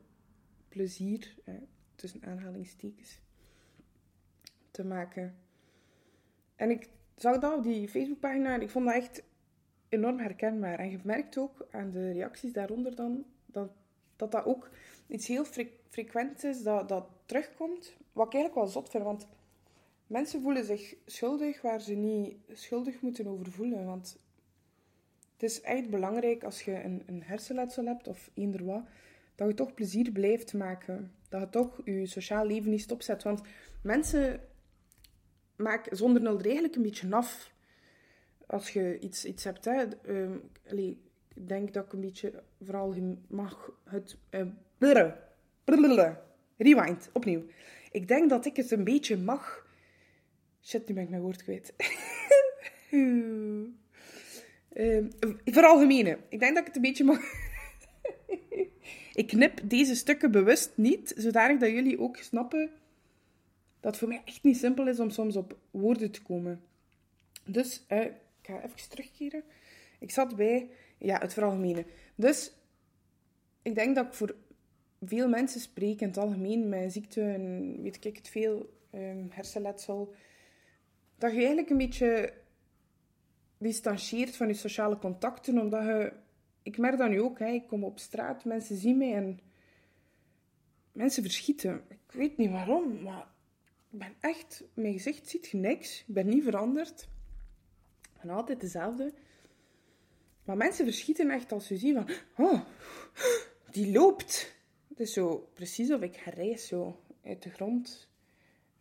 plezier, 0.68 1.34
tussen 1.94 2.22
aanhalingstekens, 2.22 3.20
te 4.70 4.84
maken. 4.84 5.36
En 6.56 6.70
ik 6.70 6.88
zag 7.16 7.38
dat 7.38 7.56
op 7.56 7.62
die 7.62 7.88
Facebookpagina 7.88 8.54
en 8.54 8.62
ik 8.62 8.70
vond 8.70 8.84
dat 8.84 8.94
echt 8.94 9.22
enorm 9.88 10.18
herkenbaar. 10.18 10.78
En 10.78 10.90
je 10.90 10.98
merkt 11.04 11.38
ook 11.38 11.66
aan 11.70 11.90
de 11.90 12.12
reacties 12.12 12.52
daaronder 12.52 12.94
dan 12.94 13.24
dat 13.46 13.70
dat, 14.28 14.44
ook 14.44 14.70
iets 15.06 15.26
heel 15.26 15.44
frequent 15.88 16.44
is 16.44 16.62
dat, 16.62 16.88
dat 16.88 17.06
terugkomt. 17.26 17.96
Wat 18.12 18.26
ik 18.26 18.34
eigenlijk 18.34 18.54
wel 18.54 18.66
zot 18.66 18.90
vind, 18.90 19.04
want 19.04 19.28
mensen 20.10 20.42
voelen 20.42 20.64
zich 20.64 20.94
schuldig 21.06 21.62
waar 21.62 21.80
ze 21.80 21.94
niet 21.94 22.36
schuldig 22.52 23.00
moeten 23.00 23.26
over 23.26 23.50
voelen. 23.50 23.84
Want 23.84 24.18
het 25.32 25.42
is 25.42 25.60
echt 25.60 25.90
belangrijk 25.90 26.44
als 26.44 26.62
je 26.62 26.82
een, 26.82 27.02
een 27.06 27.22
hersenletsel 27.22 27.84
hebt 27.84 28.08
of 28.08 28.30
eender 28.34 28.64
wat, 28.64 28.82
dat 29.34 29.48
je 29.48 29.54
toch 29.54 29.74
plezier 29.74 30.12
blijft 30.12 30.54
maken. 30.54 31.12
Dat 31.28 31.40
je 31.40 31.48
toch 31.48 31.80
je 31.84 32.06
sociaal 32.06 32.46
leven 32.46 32.70
niet 32.70 32.80
stopzet. 32.80 33.22
Want 33.22 33.40
mensen 33.82 34.40
maak 35.56 35.86
zonder 35.90 36.22
nul 36.22 36.38
er 36.38 36.44
eigenlijk 36.44 36.76
een 36.76 36.82
beetje 36.82 37.10
af. 37.10 37.52
Als 38.46 38.70
je 38.70 38.98
iets, 38.98 39.24
iets 39.24 39.44
hebt, 39.44 39.64
hè. 39.64 39.84
Ehm, 39.84 40.36
ik 40.64 41.48
denk 41.48 41.72
dat 41.72 41.84
ik 41.84 41.92
een 41.92 42.00
beetje 42.00 42.42
vooral 42.62 42.94
mag 43.28 43.72
het... 43.84 44.16
Uh, 44.30 44.46
rewind, 46.56 47.10
opnieuw. 47.12 47.42
Ik 47.90 48.08
denk 48.08 48.30
dat 48.30 48.46
ik 48.46 48.56
het 48.56 48.70
een 48.70 48.84
beetje 48.84 49.16
mag... 49.16 49.68
Shit, 50.62 50.88
nu 50.88 50.94
ben 50.94 51.02
ik 51.02 51.10
mijn 51.10 51.22
woord 51.22 51.42
kwijt. 51.42 51.72
um, 52.92 53.78
veralgemenen. 55.44 56.18
Ik 56.28 56.40
denk 56.40 56.54
dat 56.54 56.60
ik 56.60 56.66
het 56.66 56.76
een 56.76 56.82
beetje 56.82 57.04
mag... 57.04 57.20
ik 59.12 59.26
knip 59.26 59.60
deze 59.64 59.94
stukken 59.94 60.30
bewust 60.30 60.72
niet, 60.74 61.12
zodanig 61.16 61.58
dat 61.58 61.70
jullie 61.70 62.00
ook 62.00 62.16
snappen 62.16 62.70
dat 63.80 63.90
het 63.90 63.96
voor 63.96 64.08
mij 64.08 64.22
echt 64.24 64.42
niet 64.42 64.56
simpel 64.56 64.88
is 64.88 65.00
om 65.00 65.10
soms 65.10 65.36
op 65.36 65.58
woorden 65.70 66.10
te 66.10 66.22
komen. 66.22 66.62
Dus, 67.44 67.84
uh, 67.88 68.04
ik 68.04 68.12
ga 68.42 68.62
even 68.62 68.88
terugkeren. 68.88 69.42
Ik 69.98 70.10
zat 70.10 70.36
bij 70.36 70.68
ja, 70.98 71.18
het 71.18 71.32
veralgemenen. 71.32 71.84
Dus, 72.14 72.52
ik 73.62 73.74
denk 73.74 73.94
dat 73.94 74.06
ik 74.06 74.14
voor 74.14 74.34
veel 75.04 75.28
mensen 75.28 75.60
spreek 75.60 76.00
in 76.00 76.08
het 76.08 76.16
algemeen 76.16 76.68
met 76.68 76.92
ziekte 76.92 77.20
en 77.22 77.76
weet 77.82 78.04
ik 78.04 78.16
het 78.16 78.28
veel, 78.28 78.78
um, 78.94 79.28
hersenletsel, 79.30 80.14
dat 81.20 81.30
je 81.30 81.36
eigenlijk 81.36 81.70
een 81.70 81.76
beetje 81.76 82.32
distancieert 83.58 84.36
van 84.36 84.46
je 84.46 84.54
sociale 84.54 84.98
contacten, 84.98 85.58
omdat 85.58 85.84
je... 85.84 86.12
Ik 86.62 86.78
merk 86.78 86.98
dat 86.98 87.08
nu 87.08 87.20
ook, 87.20 87.38
hè, 87.38 87.48
ik 87.48 87.66
kom 87.66 87.84
op 87.84 87.98
straat, 87.98 88.44
mensen 88.44 88.76
zien 88.76 88.98
mij 88.98 89.14
en 89.14 89.40
mensen 90.92 91.22
verschieten. 91.22 91.84
Ik 91.88 92.12
weet 92.12 92.36
niet 92.36 92.50
waarom, 92.50 93.02
maar 93.02 93.26
ik 93.90 93.98
ben 93.98 94.14
echt... 94.20 94.64
Mijn 94.74 94.92
gezicht 94.92 95.28
ziet 95.28 95.48
je 95.48 95.56
niks. 95.56 96.00
Ik 96.06 96.14
ben 96.14 96.26
niet 96.26 96.44
veranderd. 96.44 97.08
Ik 98.02 98.20
ben 98.20 98.30
altijd 98.30 98.60
dezelfde. 98.60 99.12
Maar 100.44 100.56
mensen 100.56 100.84
verschieten 100.84 101.30
echt 101.30 101.52
als 101.52 101.66
ze 101.66 101.76
zien 101.76 101.94
van... 101.94 102.10
Oh, 102.46 102.60
die 103.70 103.92
loopt. 103.92 104.54
Het 104.88 105.00
is 105.00 105.12
zo 105.12 105.50
precies 105.54 105.92
of 105.92 106.00
ik 106.00 106.16
herrijs 106.16 106.66
zo 106.66 107.00
uit 107.24 107.42
de 107.42 107.50
grond. 107.50 108.09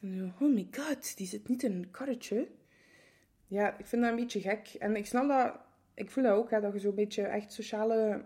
En 0.01 0.33
oh 0.39 0.53
my 0.53 0.67
god, 0.71 1.17
die 1.17 1.27
zit 1.27 1.47
niet 1.47 1.63
in 1.63 1.71
een 1.71 1.91
karretje. 1.91 2.47
Ja, 3.47 3.77
ik 3.77 3.85
vind 3.85 4.01
dat 4.01 4.11
een 4.11 4.17
beetje 4.17 4.41
gek. 4.41 4.75
En 4.79 4.95
ik 4.95 5.05
snap 5.05 5.27
dat... 5.27 5.59
Ik 5.93 6.11
voel 6.11 6.23
dat 6.23 6.33
ook, 6.33 6.49
hè, 6.49 6.61
dat 6.61 6.73
je 6.73 6.79
zo'n 6.79 6.95
beetje 6.95 7.21
echt 7.23 7.53
sociale 7.53 8.25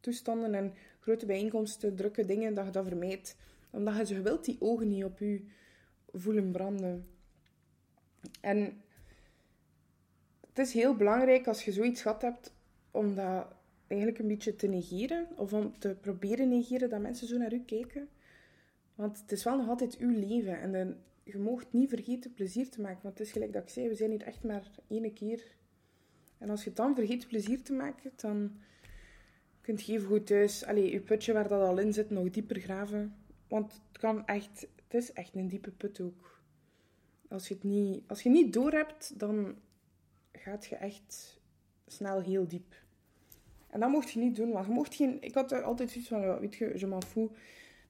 toestanden 0.00 0.54
en 0.54 0.74
grote 1.00 1.26
bijeenkomsten, 1.26 1.96
drukke 1.96 2.24
dingen, 2.24 2.54
dat 2.54 2.66
je 2.66 2.70
dat 2.70 2.86
vermijdt. 2.86 3.36
Omdat 3.70 3.96
je 3.96 4.14
zo 4.14 4.22
wilt 4.22 4.44
die 4.44 4.56
ogen 4.60 4.88
niet 4.88 5.04
op 5.04 5.18
je 5.18 5.44
voelen 6.12 6.50
branden. 6.50 7.06
En 8.40 8.82
het 10.48 10.58
is 10.58 10.72
heel 10.72 10.96
belangrijk 10.96 11.46
als 11.46 11.64
je 11.64 11.72
zoiets 11.72 12.02
gehad 12.02 12.22
hebt, 12.22 12.54
om 12.90 13.14
dat 13.14 13.46
eigenlijk 13.86 14.20
een 14.20 14.28
beetje 14.28 14.56
te 14.56 14.66
negeren. 14.66 15.26
Of 15.36 15.52
om 15.52 15.78
te 15.78 15.96
proberen 16.00 16.48
negeren 16.48 16.90
dat 16.90 17.00
mensen 17.00 17.26
zo 17.26 17.36
naar 17.36 17.52
u 17.52 17.62
kijken. 17.64 18.08
Want 18.98 19.20
het 19.20 19.32
is 19.32 19.44
wel 19.44 19.56
nog 19.56 19.68
altijd 19.68 19.96
uw 19.96 20.18
leven. 20.18 20.60
En 20.60 21.02
je 21.22 21.38
moogt 21.38 21.72
niet 21.72 21.88
vergeten 21.88 22.34
plezier 22.34 22.70
te 22.70 22.80
maken. 22.80 23.02
Want 23.02 23.18
het 23.18 23.26
is 23.26 23.32
gelijk 23.32 23.52
dat 23.52 23.62
ik 23.62 23.68
zei, 23.68 23.88
we 23.88 23.94
zijn 23.94 24.10
hier 24.10 24.22
echt 24.22 24.44
maar 24.44 24.70
één 24.88 25.12
keer. 25.12 25.42
En 26.38 26.50
als 26.50 26.64
je 26.64 26.72
dan 26.72 26.94
vergeet 26.94 27.28
plezier 27.28 27.62
te 27.62 27.72
maken, 27.72 28.12
dan 28.16 28.52
kunt 29.60 29.84
je 29.84 29.92
even 29.92 30.06
goed 30.06 30.26
thuis... 30.26 30.64
Allee, 30.64 30.90
je 30.90 31.00
putje 31.00 31.32
waar 31.32 31.48
dat 31.48 31.68
al 31.68 31.78
in 31.78 31.92
zit, 31.92 32.10
nog 32.10 32.30
dieper 32.30 32.60
graven. 32.60 33.14
Want 33.48 33.72
het 33.72 33.98
kan 33.98 34.26
echt 34.26 34.66
het 34.88 35.02
is 35.02 35.12
echt 35.12 35.34
een 35.34 35.48
diepe 35.48 35.70
put 35.70 36.00
ook. 36.00 36.40
Als 37.28 37.48
je 37.48 37.54
het 37.54 37.62
niet, 37.62 38.02
als 38.06 38.22
je 38.22 38.28
niet 38.28 38.52
doorhebt, 38.52 39.18
dan 39.18 39.56
gaat 40.32 40.66
je 40.66 40.76
echt 40.76 41.40
snel 41.86 42.20
heel 42.20 42.48
diep. 42.48 42.74
En 43.66 43.80
dat 43.80 43.90
mocht 43.90 44.10
je 44.10 44.18
niet 44.18 44.36
doen, 44.36 44.50
want 44.52 44.66
je 44.66 44.72
mocht 44.72 44.94
geen... 44.94 45.22
Ik 45.22 45.34
had 45.34 45.62
altijd 45.62 45.90
zoiets 45.90 46.08
van, 46.08 46.38
weet 46.40 46.54
je, 46.54 46.78
je 46.78 46.86
m'en 46.86 47.02
fou. 47.02 47.30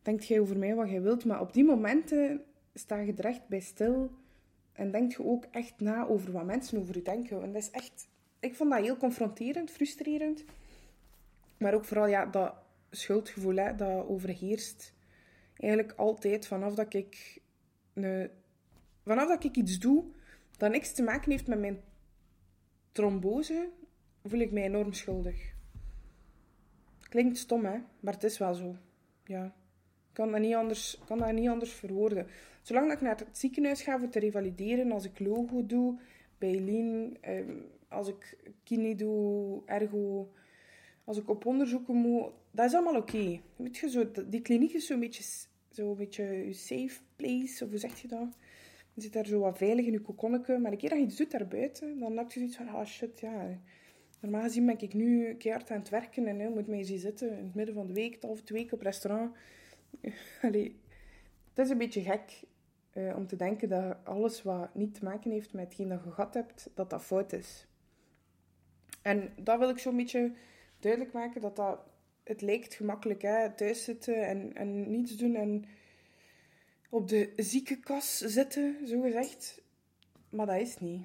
Denkt 0.09 0.27
jij 0.27 0.41
over 0.41 0.59
mij 0.59 0.75
wat 0.75 0.91
jij 0.91 1.03
wilt, 1.03 1.25
maar 1.25 1.41
op 1.41 1.53
die 1.53 1.65
momenten 1.65 2.45
sta 2.75 2.97
je 2.97 3.15
er 3.15 3.25
echt 3.25 3.49
bij 3.49 3.61
stil. 3.61 4.11
En 4.73 4.91
denk 4.91 5.13
je 5.13 5.25
ook 5.25 5.45
echt 5.51 5.81
na 5.81 6.07
over 6.07 6.33
wat 6.33 6.45
mensen 6.45 6.81
over 6.81 6.97
je 6.97 7.03
denken. 7.03 7.43
En 7.43 7.53
dat 7.53 7.63
is 7.63 7.71
echt... 7.71 8.09
Ik 8.41 8.55
vond 8.55 8.71
dat 8.71 8.81
heel 8.81 8.97
confronterend, 8.97 9.71
frustrerend. 9.71 10.45
Maar 11.59 11.75
ook 11.75 11.85
vooral 11.85 12.07
ja, 12.07 12.27
dat 12.27 12.55
schuldgevoel 12.91 13.57
hè, 13.57 13.75
dat 13.75 14.07
overheerst 14.07 14.95
eigenlijk 15.55 15.99
altijd 15.99 16.47
vanaf 16.47 16.75
dat 16.75 16.95
ik, 16.95 17.41
een, 17.95 18.31
vanaf 19.05 19.29
dat 19.29 19.45
ik 19.45 19.57
iets 19.57 19.79
doe 19.79 20.05
dat 20.57 20.71
niks 20.71 20.93
te 20.93 21.03
maken 21.03 21.31
heeft 21.31 21.47
met 21.47 21.61
mijn 21.61 21.81
trombose, 22.93 23.69
voel 24.25 24.41
ik 24.41 24.53
mij 24.53 24.63
enorm 24.63 24.93
schuldig. 24.93 25.55
Klinkt 27.01 27.39
stom, 27.39 27.65
hè? 27.65 27.79
Maar 28.01 28.15
het 28.15 28.25
is 28.25 28.39
wel 28.39 28.55
zo. 28.55 28.77
Ja. 29.25 29.58
Kan 30.13 30.33
dat 30.33 30.41
niet 30.41 30.55
anders, 30.55 31.01
kan 31.07 31.19
dat 31.19 31.33
niet 31.33 31.49
anders 31.49 31.73
verwoorden. 31.73 32.27
Zolang 32.63 32.87
dat 32.87 32.97
ik 32.97 33.03
naar 33.03 33.19
het 33.19 33.39
ziekenhuis 33.39 33.83
ga 33.83 33.99
voor 33.99 34.09
te 34.09 34.19
revalideren, 34.19 34.93
als 34.93 35.05
ik 35.05 35.19
logo 35.19 35.67
doe, 35.67 35.99
bij 36.39 36.61
Lean, 36.61 37.17
ehm, 37.21 37.57
als 37.89 38.09
ik 38.09 38.37
kine 38.65 38.95
doe, 38.95 39.63
ergo, 39.67 40.33
als 41.05 41.19
ik 41.19 41.29
op 41.29 41.47
onderzoeken 41.47 41.95
moet, 41.95 42.31
dat 42.51 42.67
is 42.67 42.75
allemaal 42.75 42.97
oké. 42.97 43.41
Zo, 43.89 44.11
die 44.29 44.43
kliniek 44.43 44.73
is 44.73 44.87
zo'n 44.87 45.01
beetje, 45.01 45.23
zo 45.71 45.95
beetje 45.95 46.25
je 46.25 46.53
safe 46.53 47.01
place, 47.17 47.65
of 47.65 47.71
hoe 47.71 47.79
zeg 47.79 48.01
je 48.03 48.09
dat? 48.09 48.37
Je 48.95 49.01
zit 49.01 49.13
daar 49.13 49.27
zo 49.27 49.39
wat 49.39 49.59
veilig 49.59 49.87
in 49.87 49.93
je 49.93 50.01
kokonnetje, 50.01 50.59
maar 50.59 50.73
een 50.73 50.79
keer 50.79 50.89
dat 50.89 50.99
je 50.99 51.05
iets 51.05 51.17
doet 51.17 51.31
daarbuiten, 51.31 51.99
dan 51.99 52.17
heb 52.17 52.33
je 52.33 52.39
zoiets 52.39 52.57
van, 52.57 52.69
ah 52.69 52.87
shit, 52.87 53.21
ja. 53.21 53.59
Normaal 54.21 54.43
gezien 54.43 54.67
ben 54.67 54.81
ik 54.81 54.95
nu 54.95 55.35
keihard 55.35 55.71
aan 55.71 55.79
het 55.79 55.89
werken 55.89 56.27
en 56.27 56.39
hè, 56.39 56.49
moet 56.49 56.67
mij 56.67 56.83
zien 56.83 56.99
zitten 56.99 57.31
in 57.31 57.45
het 57.45 57.55
midden 57.55 57.75
van 57.75 57.87
de 57.87 57.93
week, 57.93 58.19
of 58.21 58.41
twee 58.41 58.63
week 58.63 58.73
op 58.73 58.81
restaurant. 58.81 59.37
Allee, 60.43 60.81
het 61.55 61.65
is 61.67 61.71
een 61.71 61.79
beetje 61.79 62.03
gek 62.03 62.45
uh, 62.95 63.17
om 63.17 63.27
te 63.27 63.37
denken 63.37 63.69
dat 63.69 63.97
alles 64.05 64.43
wat 64.43 64.75
niet 64.75 64.95
te 64.95 65.05
maken 65.05 65.31
heeft 65.31 65.53
met 65.53 65.65
hetgeen 65.65 65.89
dat 65.89 66.05
je 66.05 66.11
gehad 66.11 66.35
hebt, 66.35 66.71
dat 66.75 66.91
dat 66.91 67.03
fout 67.03 67.33
is. 67.33 67.67
En 69.03 69.33
dat 69.37 69.59
wil 69.59 69.69
ik 69.69 69.79
zo'n 69.79 69.97
beetje 69.97 70.33
duidelijk 70.79 71.13
maken, 71.13 71.41
dat 71.41 71.57
dat 71.57 71.79
het 72.23 72.41
lijkt 72.41 72.75
gemakkelijk, 72.75 73.23
hè? 73.23 73.53
thuis 73.55 73.85
zitten 73.85 74.27
en, 74.27 74.55
en 74.55 74.91
niets 74.91 75.17
doen 75.17 75.35
en 75.35 75.65
op 76.91 77.09
de 77.09 77.33
ziekenkas 77.37 78.19
zitten, 78.19 78.77
zo 78.87 79.01
gezegd. 79.01 79.63
Maar 80.29 80.47
dat 80.47 80.61
is 80.61 80.79
niet. 80.79 81.03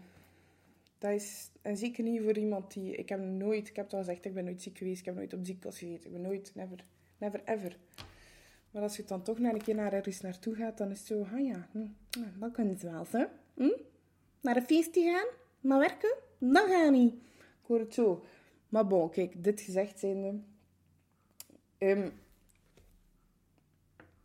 Dat 0.98 1.12
is, 1.12 1.50
en 1.62 1.78
zeker 1.78 2.04
niet 2.04 2.22
voor 2.22 2.38
iemand 2.38 2.74
die... 2.74 2.96
Ik 2.96 3.10
heb 3.10 3.20
nooit, 3.20 3.68
ik 3.68 3.76
heb 3.76 3.86
het 3.86 3.94
al 3.94 4.00
gezegd, 4.00 4.26
ik 4.26 4.34
ben 4.34 4.46
nooit 4.46 4.62
ziek 4.62 4.78
geweest, 4.78 5.00
ik 5.00 5.06
heb 5.06 5.16
nooit 5.16 5.34
op 5.34 5.40
de 5.40 5.46
ziekenkas 5.46 5.78
gezeten. 5.78 6.06
Ik 6.06 6.12
ben 6.12 6.22
nooit, 6.22 6.52
never, 6.56 6.86
never 7.18 7.42
ever. 7.46 7.78
Maar 8.74 8.82
als 8.82 8.96
je 8.96 9.04
dan 9.06 9.24
toch 9.24 9.40
naar 9.40 9.54
een 9.54 9.64
keer 9.64 9.76
naar 9.76 9.94
ergens 9.94 10.22
naartoe 10.22 10.56
gaat, 10.56 10.78
dan 10.78 10.92
is 10.92 10.98
het 10.98 11.08
zo, 11.08 11.22
ah 11.34 11.46
ja, 11.46 11.68
hm, 11.72 11.88
dan 12.40 12.52
kan 12.52 12.68
het 12.68 12.82
wel, 12.82 13.06
hè. 13.10 13.26
Hm? 13.54 13.78
Naar 14.42 14.56
een 14.56 14.66
feestje 14.66 15.12
gaan, 15.12 15.28
maar 15.60 15.80
werken, 15.80 16.16
dat 16.40 16.70
gaat 16.70 16.92
niet. 16.92 17.14
Ik 17.14 17.68
hoor 17.68 17.80
het 17.80 17.94
zo. 17.94 18.24
Maar 18.70 18.88
bon, 18.88 19.10
kijk, 19.10 19.44
dit 19.44 19.62
gezegd 19.62 20.00
zijnde, 20.00 20.40
Um, 21.84 22.12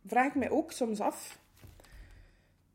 vraag 0.05 0.27
ik 0.27 0.35
mij 0.35 0.49
ook 0.49 0.71
soms 0.71 0.99
af 0.99 1.39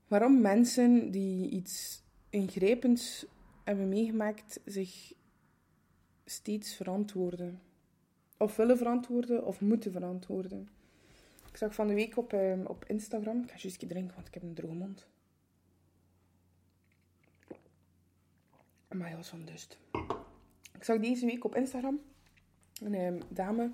waarom 0.08 0.40
mensen 0.40 1.10
die 1.10 1.50
iets 1.50 2.02
ingrijpends 2.30 3.26
hebben 3.64 3.88
meegemaakt 3.88 4.60
zich 4.64 5.12
steeds 6.24 6.74
verantwoorden. 6.74 7.60
Of 8.36 8.56
willen 8.56 8.76
verantwoorden 8.78 9.46
of 9.46 9.60
moeten 9.60 9.92
verantwoorden. 9.92 10.68
Ik 11.54 11.61
zag 11.61 11.75
van 11.75 11.87
de 11.87 11.94
week 11.94 12.16
op, 12.16 12.32
um, 12.32 12.66
op 12.66 12.84
Instagram. 12.84 13.42
Ik 13.42 13.50
ga 13.50 13.56
juist 13.58 13.88
drinken, 13.88 14.14
want 14.14 14.26
ik 14.26 14.34
heb 14.34 14.42
een 14.42 14.54
droge 14.54 14.75
mond. 14.75 15.06
Maar 18.88 19.06
hij 19.06 19.16
was 19.16 19.28
van 19.28 19.44
dust. 19.44 19.78
Ik 20.73 20.84
zag 20.84 20.99
deze 20.99 21.26
week 21.26 21.44
op 21.44 21.54
Instagram 21.54 22.00
een 22.82 22.94
um, 22.94 23.20
dame 23.28 23.73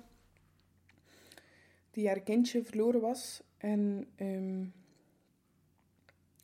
die 1.91 2.07
haar 2.07 2.19
kindje 2.19 2.63
verloren 2.63 3.01
was. 3.01 3.43
En 3.57 4.07
um, 4.17 4.73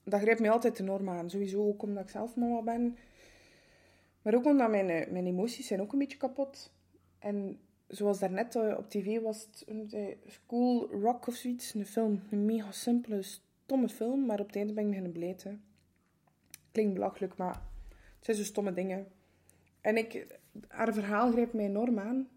dat 0.03 0.21
grijpt 0.21 0.39
mij 0.39 0.51
altijd 0.51 0.79
enorm 0.79 1.09
aan. 1.09 1.29
Sowieso 1.29 1.67
ook 1.67 1.83
omdat 1.83 2.03
ik 2.03 2.09
zelf 2.09 2.35
mama 2.35 2.61
ben. 2.61 2.97
Maar 4.21 4.35
ook 4.35 4.45
omdat 4.45 4.69
mijn, 4.69 4.89
eh, 4.89 5.11
mijn 5.11 5.25
emoties 5.25 5.67
zijn 5.67 5.81
ook 5.81 5.93
een 5.93 5.99
beetje 5.99 6.17
kapot. 6.17 6.71
En 7.19 7.59
zoals 7.87 8.19
daarnet 8.19 8.55
uh, 8.55 8.77
op 8.77 8.89
tv 8.89 9.21
was 9.21 9.47
het 9.65 10.17
School 10.25 10.87
Rock 10.91 11.27
of 11.27 11.35
zoiets. 11.35 11.73
Een 11.73 11.85
film. 11.85 12.21
Een 12.31 12.45
mega 12.45 12.71
simpele, 12.71 13.21
stomme 13.21 13.89
film. 13.89 14.25
Maar 14.25 14.39
op 14.39 14.47
het 14.47 14.55
einde 14.55 14.73
ben 14.73 14.83
ik 14.83 14.89
beginnen 14.89 15.11
blijten. 15.11 15.63
Klinkt 16.71 16.93
belachelijk, 16.93 17.37
maar 17.37 17.61
het 17.89 18.25
zijn 18.25 18.37
zo 18.37 18.43
stomme 18.43 18.73
dingen. 18.73 19.07
En 19.81 19.97
ik, 19.97 20.39
haar 20.67 20.93
verhaal 20.93 21.31
grijpt 21.31 21.53
mij 21.53 21.65
enorm 21.65 21.99
aan. 21.99 22.27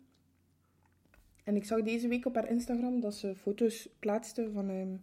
En 1.44 1.56
ik 1.56 1.64
zag 1.64 1.82
deze 1.82 2.08
week 2.08 2.26
op 2.26 2.34
haar 2.34 2.50
Instagram 2.50 3.00
dat 3.00 3.14
ze 3.14 3.36
foto's 3.36 3.88
plaatste 3.98 4.50
van 4.52 4.68
um, 4.68 5.02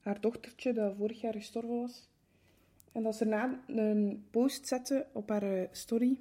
haar 0.00 0.20
dochtertje 0.20 0.72
dat 0.72 0.96
vorig 0.96 1.20
jaar 1.20 1.32
gestorven 1.32 1.80
was. 1.80 2.08
En 2.92 3.02
dat 3.02 3.16
ze 3.16 3.28
daarna 3.28 3.60
een 3.66 4.26
post 4.30 4.66
zette 4.66 5.06
op 5.12 5.28
haar 5.28 5.42
eh, 5.42 5.68
story. 5.70 6.18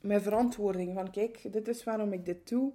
Met 0.00 0.22
verantwoording. 0.22 0.94
Van 0.94 1.10
kijk, 1.10 1.52
dit 1.52 1.68
is 1.68 1.84
waarom 1.84 2.12
ik 2.12 2.24
dit 2.24 2.48
doe. 2.48 2.72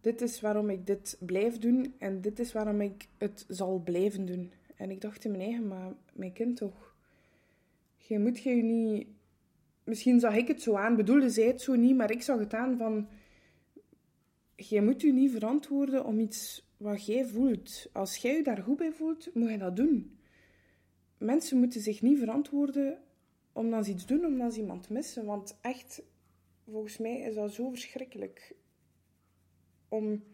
Dit 0.00 0.20
is 0.20 0.40
waarom 0.40 0.70
ik 0.70 0.86
dit 0.86 1.16
blijf 1.20 1.58
doen. 1.58 1.94
En 1.98 2.20
dit 2.20 2.38
is 2.38 2.52
waarom 2.52 2.80
ik 2.80 3.08
het 3.18 3.44
zal 3.48 3.78
blijven 3.78 4.26
doen. 4.26 4.52
En 4.76 4.90
ik 4.90 5.00
dacht 5.00 5.24
in 5.24 5.30
mijn 5.30 5.42
eigen, 5.42 5.68
maar 5.68 5.92
mijn 6.12 6.32
kind 6.32 6.56
toch. 6.56 6.94
Je 7.96 8.18
moet 8.18 8.38
je 8.38 8.50
niet... 8.50 9.06
Misschien 9.84 10.20
zag 10.20 10.34
ik 10.34 10.48
het 10.48 10.62
zo 10.62 10.74
aan. 10.74 10.96
Bedoelde 10.96 11.30
zij 11.30 11.46
het 11.46 11.60
zo 11.60 11.74
niet. 11.74 11.96
Maar 11.96 12.10
ik 12.10 12.22
zag 12.22 12.38
het 12.38 12.54
aan 12.54 12.76
van... 12.76 13.08
Je 14.56 14.82
moet 14.82 15.00
je 15.00 15.12
niet 15.12 15.30
verantwoorden 15.30 16.04
om 16.04 16.20
iets 16.20 16.68
wat 16.76 17.06
jij 17.06 17.26
voelt. 17.26 17.88
Als 17.92 18.16
jij 18.16 18.36
je 18.36 18.42
daar 18.42 18.62
goed 18.62 18.76
bij 18.76 18.92
voelt, 18.92 19.34
moet 19.34 19.50
je 19.50 19.58
dat 19.58 19.76
doen 19.76 20.18
mensen 21.18 21.58
moeten 21.58 21.80
zich 21.80 22.02
niet 22.02 22.18
verantwoorden 22.18 22.98
omdat 23.52 23.84
ze 23.84 23.90
iets 23.90 24.06
doen, 24.06 24.24
omdat 24.24 24.54
ze 24.54 24.60
iemand 24.60 24.88
missen. 24.88 25.24
Want 25.24 25.58
echt, 25.60 26.02
volgens 26.70 26.98
mij 26.98 27.18
is 27.18 27.34
dat 27.34 27.52
zo 27.52 27.68
verschrikkelijk. 27.68 28.54
Om 29.88 30.24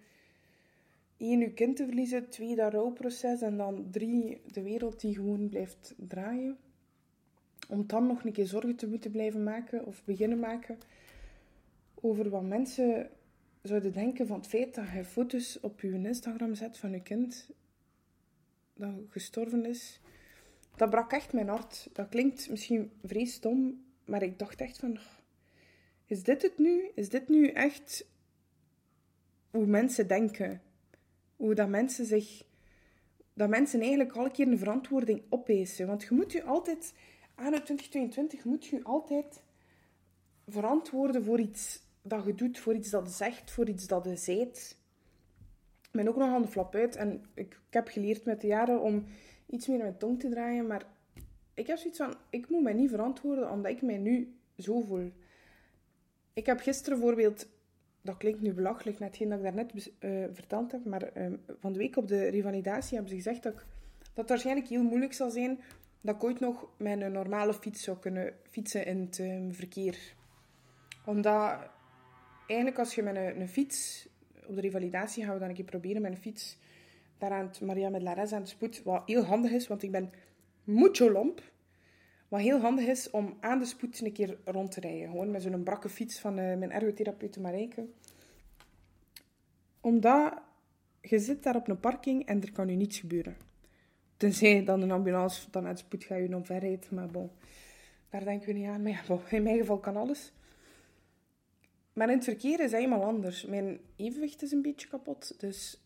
één, 1.17 1.41
je 1.41 1.53
kind 1.53 1.77
te 1.77 1.85
verliezen, 1.85 2.29
twee, 2.29 2.57
dat 2.57 2.73
rouwproces 2.73 3.41
en 3.41 3.57
dan 3.57 3.91
drie, 3.91 4.41
de 4.53 4.63
wereld 4.63 5.01
die 5.01 5.15
gewoon 5.15 5.49
blijft 5.49 5.95
draaien. 5.97 6.59
Om 7.69 7.87
dan 7.87 8.07
nog 8.07 8.25
een 8.25 8.33
keer 8.33 8.47
zorgen 8.47 8.77
te 8.77 8.89
moeten 8.89 9.11
blijven 9.11 9.43
maken 9.43 9.85
of 9.85 10.05
beginnen 10.05 10.39
maken 10.39 10.79
over 11.95 12.31
wat 12.31 12.43
mensen 12.43 13.11
zouden 13.63 13.93
denken 13.93 14.27
van 14.27 14.37
het 14.37 14.47
feit 14.47 14.75
dat 14.75 14.85
je 14.95 15.05
foto's 15.05 15.59
op 15.61 15.81
je 15.81 15.93
Instagram 15.93 16.55
zet 16.55 16.79
van 16.79 16.91
je 16.91 17.03
kind 17.03 17.51
dat 18.75 18.93
gestorven 19.09 19.65
is 19.65 20.01
dat 20.77 20.91
brak 20.91 21.13
echt 21.13 21.33
mijn 21.33 21.49
hart. 21.49 21.89
Dat 21.93 22.09
klinkt 22.09 22.51
misschien 22.51 22.91
vrees 23.05 23.33
stom, 23.33 23.85
maar 24.05 24.23
ik 24.23 24.39
dacht 24.39 24.61
echt 24.61 24.79
van... 24.79 24.99
Is 26.07 26.23
dit 26.23 26.43
het 26.43 26.59
nu? 26.59 26.91
Is 26.95 27.09
dit 27.09 27.29
nu 27.29 27.49
echt 27.49 28.07
hoe 29.51 29.67
mensen 29.67 30.09
denken? 30.09 30.63
Hoe 31.37 31.55
dat 31.55 31.69
mensen 31.69 32.05
zich... 32.05 32.43
Dat 33.33 33.49
mensen 33.49 33.81
eigenlijk 33.81 34.13
al 34.13 34.25
een 34.25 34.33
keer 34.33 34.49
een 34.49 34.59
verantwoording 34.59 35.23
opeisen. 35.29 35.87
Want 35.87 36.03
je 36.03 36.15
moet 36.15 36.33
je 36.33 36.43
altijd... 36.43 36.95
Anno 37.35 37.51
2022 37.51 38.45
moet 38.45 38.65
je 38.65 38.85
altijd 38.85 39.43
verantwoorden 40.47 41.25
voor 41.25 41.41
iets 41.41 41.83
dat 42.03 42.25
je 42.25 42.35
doet, 42.35 42.59
voor 42.59 42.75
iets 42.75 42.91
dat 42.91 43.07
je 43.07 43.13
zegt, 43.13 43.51
voor 43.51 43.69
iets 43.69 43.87
dat 43.87 44.05
je 44.05 44.17
zijt. 44.17 44.79
Ik 45.83 45.91
ben 45.91 46.09
ook 46.09 46.17
nog 46.17 46.29
aan 46.29 46.43
de 46.43 46.49
flap 46.49 46.75
uit 46.75 46.97
en 46.97 47.25
ik, 47.35 47.53
ik 47.53 47.59
heb 47.71 47.89
geleerd 47.89 48.25
met 48.25 48.41
de 48.41 48.47
jaren 48.47 48.81
om 48.81 49.05
iets 49.47 49.67
meer 49.67 49.79
mijn 49.79 49.99
tong 49.99 50.21
te 50.21 50.29
draaien. 50.29 50.67
Maar 50.67 50.87
ik 51.55 51.67
heb 51.67 51.79
zoiets 51.79 51.99
van, 51.99 52.15
ik 52.31 52.49
moet 52.49 52.63
mij 52.63 52.73
niet 52.73 52.91
verantwoorden 52.91 53.51
omdat 53.51 53.73
ik 53.73 53.83
mij 53.83 53.99
nu 53.99 54.37
zo 54.57 54.81
voel. 54.81 55.13
Ik 56.35 56.47
heb 56.47 56.61
gisteren 56.61 56.99
bijvoorbeeld, 56.99 57.49
dat 58.03 58.17
klinkt 58.17 58.41
nu 58.41 58.53
belachelijk, 58.53 58.99
net 58.99 59.17
geen 59.17 59.29
dat 59.29 59.39
ik 59.39 59.45
daarnet 59.45 59.73
uh, 59.75 60.25
verteld 60.33 60.73
heb, 60.73 60.85
maar 60.85 61.03
ehm, 61.03 61.37
van 61.61 61.73
de 61.73 61.79
week 61.79 61.97
op 61.97 62.09
de 62.09 62.29
revalidatie 62.29 62.95
hebben 62.97 63.09
ze 63.09 63.23
gezegd 63.23 63.43
dat, 63.43 63.55
dat 63.55 63.65
het 64.15 64.29
waarschijnlijk 64.29 64.69
heel 64.69 64.83
moeilijk 64.83 65.13
zal 65.13 65.31
zijn 65.31 65.61
dat 66.01 66.15
ik 66.15 66.25
ooit 66.25 66.41
nog 66.41 66.69
met 66.77 67.01
een 67.01 67.13
normale 67.13 67.55
fiets 67.55 67.83
zou 67.83 67.99
kunnen 67.99 68.35
fietsen 68.51 68.87
in 68.87 69.01
het 69.01 69.19
ehm, 69.19 69.51
verkeer. 69.51 70.15
Omdat 71.05 71.59
eigenlijk 72.47 72.79
als 72.79 72.95
je 72.95 73.03
met 73.03 73.17
een, 73.17 73.49
fiets 73.49 74.09
op 74.47 74.55
de 74.55 74.61
revalidatie 74.61 75.25
gaan 75.25 75.33
we 75.33 75.41
dan 75.41 75.49
een 75.49 75.55
keer 75.55 75.65
proberen 75.65 76.03
met 76.03 76.11
een 76.11 76.19
fiets 76.19 76.59
daar 77.19 77.31
aan 77.31 77.47
het 77.47 77.61
Maria 77.61 77.89
met 77.89 78.03
Lares 78.03 78.33
aan 78.33 78.43
de 78.43 78.49
spoed, 78.49 78.83
wat 78.83 79.03
heel 79.07 79.25
handig 79.25 79.51
is, 79.51 79.67
want 79.67 79.83
ik 79.83 79.91
ben 79.91 80.13
mucho 80.65 81.11
lomp. 81.11 81.43
Wat 82.35 82.43
heel 82.43 82.61
handig 82.61 82.87
is 82.87 83.11
om 83.11 83.37
aan 83.41 83.59
de 83.59 83.65
spoed 83.65 84.01
een 84.01 84.13
keer 84.13 84.39
rond 84.45 84.71
te 84.71 84.81
rijden. 84.81 85.09
Gewoon 85.09 85.31
met 85.31 85.43
zo'n 85.43 85.63
brakke 85.63 85.89
fiets 85.89 86.21
van 86.21 86.39
uh, 86.39 86.57
mijn 86.57 86.73
ergotherapeute 86.73 87.41
Marijke. 87.41 87.87
Omdat 89.81 90.33
je 91.01 91.19
zit 91.19 91.43
daar 91.43 91.57
op 91.57 91.69
een 91.69 91.81
parking 91.81 92.27
en 92.27 92.43
er 92.43 92.53
kan 92.53 92.69
je 92.69 92.77
niets 92.77 92.99
gebeuren. 92.99 93.37
Tenzij 94.17 94.65
dan 94.65 94.83
een 94.83 94.91
ambulance 94.91 95.51
dan 95.51 95.67
aan 95.67 95.73
de 95.73 95.79
spoed 95.79 96.05
gaat 96.05 96.19
je 96.19 96.37
omverrijdt. 96.37 96.91
Maar 96.91 97.07
bon, 97.07 97.31
daar 98.11 98.25
denken 98.25 98.47
we 98.47 98.53
niet 98.53 98.69
aan. 98.69 98.83
Maar 98.83 99.05
ja, 99.09 99.37
in 99.37 99.43
mijn 99.43 99.59
geval 99.59 99.79
kan 99.79 99.97
alles. 99.97 100.33
Maar 101.93 102.09
in 102.09 102.17
het 102.17 102.25
verkeer 102.25 102.61
is 102.61 102.73
helemaal 102.73 103.05
anders. 103.05 103.47
Mijn 103.47 103.81
evenwicht 103.97 104.43
is 104.43 104.53
een 104.53 104.63
beetje 104.63 104.89
kapot. 104.89 105.41
Dus 105.41 105.85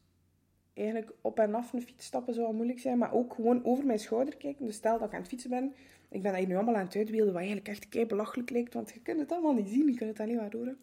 eigenlijk 0.74 1.12
op 1.20 1.38
en 1.38 1.54
af 1.54 1.72
een 1.72 1.82
fiets 1.82 2.04
stappen 2.04 2.34
zou 2.34 2.54
moeilijk 2.54 2.78
zijn. 2.78 2.98
Maar 2.98 3.12
ook 3.12 3.34
gewoon 3.34 3.64
over 3.64 3.86
mijn 3.86 3.98
schouder 3.98 4.36
kijken. 4.36 4.66
Dus 4.66 4.76
stel 4.76 4.98
dat 4.98 5.08
ik 5.08 5.14
aan 5.14 5.20
het 5.20 5.28
fietsen 5.28 5.50
ben. 5.50 5.74
Ik 6.08 6.22
ben 6.22 6.32
dat 6.32 6.46
nu 6.46 6.54
allemaal 6.54 6.76
aan 6.76 6.84
het 6.84 6.96
uitbeelden. 6.96 7.32
Wat 7.32 7.42
eigenlijk 7.42 7.68
echt 7.68 7.88
kei 7.88 8.06
belachelijk 8.06 8.50
lijkt. 8.50 8.74
Want 8.74 8.90
je 8.94 9.00
kunt 9.00 9.20
het 9.20 9.32
allemaal 9.32 9.52
niet 9.52 9.68
zien. 9.68 9.88
Je 9.88 9.96
kunt 9.96 10.10
het 10.10 10.20
alleen 10.20 10.36
maar 10.36 10.52
horen. 10.52 10.78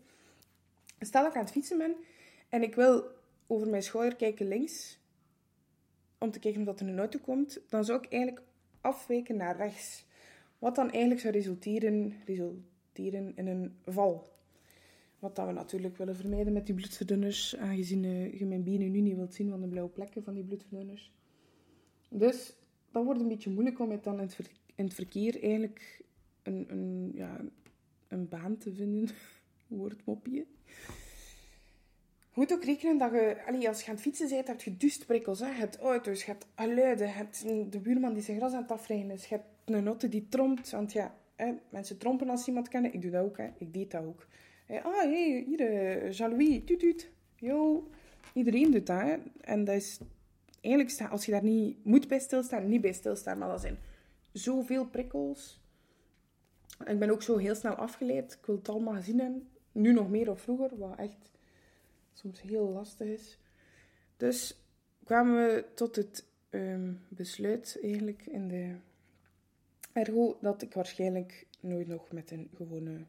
Stel 0.99 1.21
dat 1.21 1.31
ik 1.31 1.37
aan 1.37 1.43
het 1.43 1.53
fietsen 1.53 1.77
ben. 1.77 1.95
En 2.49 2.63
ik 2.63 2.75
wil 2.75 3.03
over 3.47 3.69
mijn 3.69 3.83
schouder 3.83 4.15
kijken 4.15 4.47
links. 4.47 4.99
Om 6.17 6.31
te 6.31 6.39
kijken 6.39 6.67
of 6.67 6.79
er 6.79 6.87
een 6.87 6.99
auto 6.99 7.19
komt. 7.19 7.59
Dan 7.69 7.85
zou 7.85 7.99
ik 8.03 8.11
eigenlijk 8.11 8.45
afwijken 8.81 9.37
naar 9.37 9.57
rechts. 9.57 10.05
Wat 10.59 10.75
dan 10.75 10.91
eigenlijk 10.91 11.21
zou 11.21 11.33
resulteren, 11.33 12.13
resulteren 12.25 13.33
in 13.35 13.47
een 13.47 13.75
val. 13.85 14.33
Wat 15.19 15.35
dat 15.35 15.45
we 15.45 15.51
natuurlijk 15.51 15.97
willen 15.97 16.15
vermijden 16.15 16.53
met 16.53 16.65
die 16.65 16.75
bloedverdunners, 16.75 17.57
aangezien 17.57 18.03
uh, 18.03 18.39
je 18.39 18.45
mijn 18.45 18.63
benen 18.63 18.91
nu 18.91 19.01
niet 19.01 19.15
wilt 19.15 19.33
zien 19.33 19.49
van 19.49 19.61
de 19.61 19.67
blauwe 19.67 19.89
plekken 19.91 20.23
van 20.23 20.33
die 20.33 20.43
bloedverdunners. 20.43 21.11
Dus 22.09 22.55
dat 22.91 23.03
wordt 23.03 23.19
een 23.19 23.27
beetje 23.27 23.49
moeilijk 23.49 23.79
om 23.79 23.91
het 23.91 24.03
dan 24.03 24.19
in 24.19 24.25
het, 24.25 24.51
in 24.75 24.85
het 24.85 24.93
verkeer 24.93 25.43
eigenlijk 25.43 26.01
een, 26.43 26.65
een, 26.67 27.11
ja, 27.13 27.41
een 28.07 28.27
baan 28.27 28.57
te 28.57 28.73
vinden. 28.73 29.09
Woordmopje. 29.67 30.45
Je 32.35 32.41
moet 32.41 32.53
ook 32.53 32.63
rekenen 32.63 32.97
dat 32.97 33.11
je, 33.11 33.67
als 33.67 33.81
je 33.81 33.87
aan 33.87 33.93
het 33.93 34.01
fietsen 34.01 34.29
bent, 34.29 34.47
heb 34.47 34.61
je 34.61 34.77
dust 34.77 35.05
prikkels. 35.05 35.39
Je 35.39 35.45
hebt 35.45 35.77
auto's, 35.77 36.23
je 36.23 36.31
hebt 36.31 36.47
luiden, 36.55 37.07
je 37.07 37.13
hebt 37.13 37.41
de 37.71 37.79
buurman 37.79 38.13
die 38.13 38.23
zijn 38.23 38.37
gras 38.37 38.53
aan 38.53 38.61
het 38.61 38.71
afrijden 38.71 39.11
is, 39.11 39.25
je 39.25 39.35
hebt 39.35 39.47
een 39.65 39.87
auto 39.87 40.09
die 40.09 40.27
trompt. 40.29 40.71
Want 40.71 40.93
ja, 40.93 41.15
hè, 41.35 41.53
mensen 41.69 41.97
trompen 41.97 42.29
als 42.29 42.41
ze 42.41 42.47
iemand 42.47 42.67
kennen. 42.67 42.93
Ik 42.93 43.01
doe 43.01 43.11
dat 43.11 43.25
ook, 43.25 43.37
hè. 43.37 43.49
ik 43.57 43.73
deed 43.73 43.91
dat 43.91 44.03
ook. 44.03 44.27
Ah, 44.67 44.93
hey, 44.93 45.43
hier, 45.47 45.59
uh, 45.59 46.11
Jean-Louis, 46.11 46.61
tuut. 46.65 47.09
Yo. 47.35 47.89
Iedereen 48.33 48.71
doet 48.71 48.85
dat, 48.85 49.01
hè. 49.01 49.15
En 49.41 49.63
dat 49.63 49.75
is... 49.75 49.99
Eigenlijk, 50.61 51.11
als 51.11 51.25
je 51.25 51.31
daar 51.31 51.43
niet 51.43 51.85
moet 51.85 52.07
bij 52.07 52.19
stilstaan, 52.19 52.67
niet 52.67 52.81
bij 52.81 52.93
stilstaan, 52.93 53.37
maar 53.37 53.47
dat 53.47 53.61
zijn 53.61 53.77
zoveel 54.37 54.85
prikkels. 54.85 55.59
Ik 56.85 56.99
ben 56.99 57.09
ook 57.09 57.21
zo 57.21 57.37
heel 57.37 57.55
snel 57.55 57.73
afgeleid. 57.73 58.33
Ik 58.33 58.45
wil 58.45 58.55
het 58.55 58.69
allemaal 58.69 58.93
gezien. 58.93 59.49
Nu 59.71 59.93
nog 59.93 60.09
meer 60.09 60.29
of 60.29 60.41
vroeger, 60.41 60.77
wat 60.77 60.97
echt 60.97 61.31
soms 62.13 62.41
heel 62.41 62.69
lastig 62.69 63.07
is. 63.07 63.37
Dus 64.17 64.55
kwamen 65.03 65.35
we 65.35 65.65
tot 65.73 65.95
het 65.95 66.25
um, 66.49 67.01
besluit 67.07 67.79
eigenlijk 67.81 68.25
in 68.25 68.47
de 68.47 68.75
ergo 69.93 70.37
dat 70.41 70.61
ik 70.61 70.73
waarschijnlijk 70.73 71.47
nooit 71.59 71.87
nog 71.87 72.11
met 72.11 72.31
een 72.31 72.49
gewone 72.55 73.05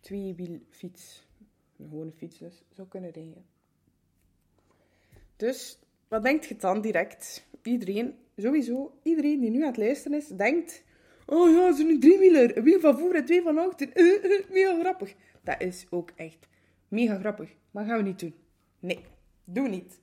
tweewielfiets, 0.00 1.26
een 1.76 1.88
gewone 1.88 2.12
fiets 2.12 2.38
dus, 2.38 2.62
zou 2.70 2.88
kunnen 2.88 3.10
rijden. 3.10 3.44
Dus, 5.36 5.78
wat 6.14 6.22
denkt 6.22 6.46
je 6.46 6.56
dan 6.56 6.80
direct? 6.80 7.46
Iedereen, 7.62 8.14
sowieso, 8.36 8.98
iedereen 9.02 9.40
die 9.40 9.50
nu 9.50 9.60
aan 9.60 9.68
het 9.68 9.76
luisteren 9.76 10.18
is, 10.18 10.28
denkt... 10.28 10.82
Oh 11.26 11.50
ja, 11.50 11.72
zo'n 11.72 12.00
driewieler. 12.00 12.56
Een 12.56 12.62
wiel 12.62 12.80
van 12.80 12.98
voor 12.98 13.14
en 13.14 13.24
twee 13.24 13.42
van 13.42 13.58
achter. 13.58 13.88
mega 14.50 14.78
grappig. 14.80 15.14
Dat 15.42 15.60
is 15.60 15.86
ook 15.90 16.10
echt 16.16 16.48
mega 16.88 17.18
grappig. 17.18 17.54
Maar 17.70 17.84
gaan 17.84 17.96
we 17.96 18.02
niet 18.02 18.18
doen. 18.18 18.34
Nee, 18.80 19.04
doe 19.44 19.68
niet. 19.68 20.00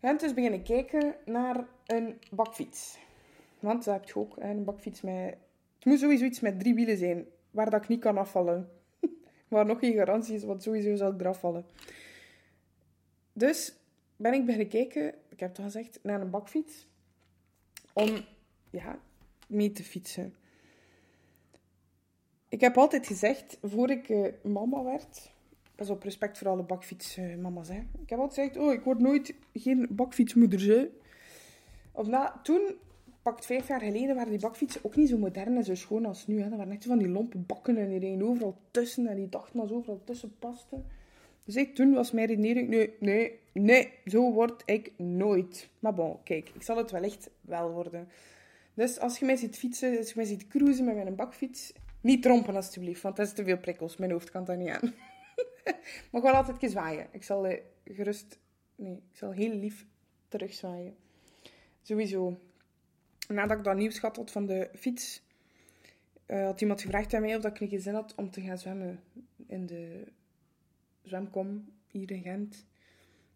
We 0.00 0.06
gaan 0.06 0.16
dus 0.16 0.34
beginnen 0.34 0.62
kijken 0.62 1.14
naar 1.24 1.66
een 1.86 2.18
bakfiets. 2.30 2.98
Want 3.58 3.84
dat 3.84 3.94
heb 3.94 4.04
je 4.04 4.16
ook, 4.16 4.36
een 4.36 4.64
bakfiets 4.64 5.00
met... 5.00 5.36
Het 5.74 5.84
moet 5.84 5.98
sowieso 5.98 6.24
iets 6.24 6.40
met 6.40 6.60
drie 6.60 6.74
wielen 6.74 6.96
zijn, 6.96 7.26
waar 7.50 7.70
dat 7.70 7.82
ik 7.82 7.88
niet 7.88 8.00
kan 8.00 8.18
afvallen. 8.18 8.68
Waar 9.48 9.66
nog 9.66 9.78
geen 9.78 9.94
garantie 9.94 10.34
is, 10.34 10.44
want 10.44 10.62
sowieso 10.62 10.94
zal 10.94 11.12
ik 11.12 11.20
eraf 11.20 11.38
vallen. 11.38 11.64
Dus 13.32 13.79
ben 14.20 14.32
ik 14.32 14.44
beginnen 14.44 14.68
kijken, 14.68 15.14
ik 15.28 15.40
heb 15.40 15.56
het 15.56 15.64
gezegd, 15.64 15.98
naar 16.02 16.20
een 16.20 16.30
bakfiets. 16.30 16.86
Om, 17.92 18.24
ja, 18.70 18.98
mee 19.46 19.72
te 19.72 19.84
fietsen. 19.84 20.34
Ik 22.48 22.60
heb 22.60 22.78
altijd 22.78 23.06
gezegd, 23.06 23.58
voor 23.62 23.90
ik 23.90 24.08
uh, 24.08 24.26
mama 24.42 24.82
werd... 24.82 25.30
Pas 25.74 25.90
op, 25.90 26.02
respect 26.02 26.38
voor 26.38 26.48
alle 26.48 26.62
bakfietsmama's, 26.62 27.68
hè. 27.68 27.78
Ik 28.02 28.10
heb 28.10 28.18
altijd 28.18 28.48
gezegd, 28.48 28.66
oh, 28.66 28.72
ik 28.72 28.84
word 28.84 28.98
nooit 28.98 29.34
geen 29.54 29.86
bakfietsmoeder, 29.90 30.60
hè. 30.60 30.88
Of 31.92 32.06
na, 32.06 32.40
toen 32.42 32.74
pakt 33.22 33.46
vijf 33.46 33.68
jaar 33.68 33.80
geleden 33.80 34.14
waren 34.14 34.30
die 34.30 34.40
bakfietsen 34.40 34.84
ook 34.84 34.96
niet 34.96 35.08
zo 35.08 35.18
modern 35.18 35.56
en 35.56 35.64
zo 35.64 35.74
schoon 35.74 36.04
als 36.04 36.26
nu. 36.26 36.42
Hè. 36.42 36.48
Waren 36.48 36.70
echt 36.70 36.84
van 36.84 36.98
die 36.98 37.08
lompe 37.08 37.38
bakken 37.38 37.76
en 37.76 37.88
die 37.88 37.98
reden 37.98 38.28
overal 38.28 38.56
tussen 38.70 39.06
en 39.06 39.16
die 39.16 39.28
dachten 39.28 39.58
dat 39.58 39.68
ze 39.68 39.74
overal 39.74 40.00
tussen 40.04 40.38
pasten. 40.38 40.84
Dus 41.44 41.56
ik, 41.56 41.74
toen 41.74 41.92
was 41.94 42.10
mijn 42.10 42.26
redenering, 42.26 42.68
nee, 42.68 42.94
nee, 42.98 43.38
nee, 43.52 43.92
zo 44.04 44.32
word 44.32 44.62
ik 44.66 44.92
nooit. 44.96 45.68
Maar 45.78 45.94
bon, 45.94 46.22
kijk, 46.22 46.50
ik 46.54 46.62
zal 46.62 46.76
het 46.76 46.90
wellicht 46.90 47.30
wel 47.40 47.70
worden. 47.70 48.08
Dus 48.74 48.98
als 48.98 49.18
je 49.18 49.24
mij 49.24 49.36
ziet 49.36 49.58
fietsen, 49.58 49.98
als 49.98 50.08
je 50.08 50.12
mij 50.16 50.24
ziet 50.24 50.48
cruisen 50.48 50.84
met 50.84 50.94
mijn 50.94 51.14
bakfiets, 51.14 51.72
niet 52.00 52.22
trompen 52.22 52.56
alstublieft, 52.56 53.02
want 53.02 53.16
dat 53.16 53.26
is 53.26 53.32
te 53.32 53.44
veel 53.44 53.58
prikkels. 53.58 53.96
Mijn 53.96 54.10
hoofd 54.10 54.30
kan 54.30 54.44
daar 54.44 54.56
niet 54.56 54.68
aan. 54.68 54.94
maar 56.10 56.22
wel 56.22 56.32
altijd 56.32 56.70
zwaaien. 56.70 57.06
Ik 57.10 57.22
zal 57.22 57.46
eh, 57.46 57.60
gerust, 57.84 58.38
nee, 58.76 58.92
ik 58.92 59.16
zal 59.16 59.30
heel 59.30 59.54
lief 59.54 59.86
terugzwaaien. 60.28 60.96
Sowieso. 61.82 62.38
Nadat 63.28 63.58
ik 63.58 63.64
dat 63.64 63.76
nieuws 63.76 63.98
gehad 63.98 64.16
had 64.16 64.30
van 64.30 64.46
de 64.46 64.70
fiets, 64.74 65.22
uh, 66.26 66.44
had 66.44 66.60
iemand 66.60 66.80
gevraagd 66.80 67.14
aan 67.14 67.20
mij 67.20 67.36
of 67.36 67.44
ik 67.44 67.60
een 67.60 67.80
zin 67.80 67.94
had 67.94 68.14
om 68.16 68.30
te 68.30 68.40
gaan 68.40 68.58
zwemmen 68.58 69.00
in 69.46 69.66
de 69.66 70.04
zwemkom 71.02 71.72
hier 71.86 72.10
in 72.10 72.22
Gent. 72.22 72.66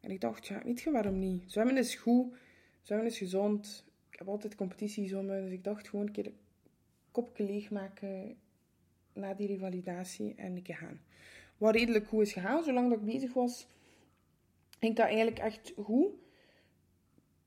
En 0.01 0.11
ik 0.11 0.21
dacht, 0.21 0.47
ja, 0.47 0.63
weet 0.65 0.81
je 0.81 0.91
waarom 0.91 1.19
niet? 1.19 1.53
Zwemmen 1.53 1.77
is 1.77 1.95
goed, 1.95 2.35
zwemmen 2.83 3.07
is 3.07 3.19
gezond. 3.19 3.85
Ik 4.11 4.19
heb 4.19 4.29
altijd 4.29 4.55
competitiezwemmen, 4.55 5.43
dus 5.43 5.53
ik 5.53 5.65
dacht 5.65 5.89
gewoon 5.89 6.07
een 6.07 6.13
keer 6.13 6.33
kopje 7.11 7.45
leegmaken 7.45 8.37
na 9.13 9.35
die 9.35 9.47
revalidatie 9.47 10.35
en 10.35 10.57
een 10.57 10.63
keer 10.63 10.77
gaan. 10.77 11.01
Wat 11.59 11.75
redelijk 11.75 12.07
goed 12.07 12.23
is 12.23 12.33
gegaan, 12.33 12.65
zolang 12.65 12.91
dat 12.91 12.99
ik 12.99 13.05
bezig 13.05 13.33
was, 13.33 13.67
ging 14.79 14.97
dat 14.97 15.07
eigenlijk 15.07 15.39
echt 15.39 15.73
goed. 15.77 16.07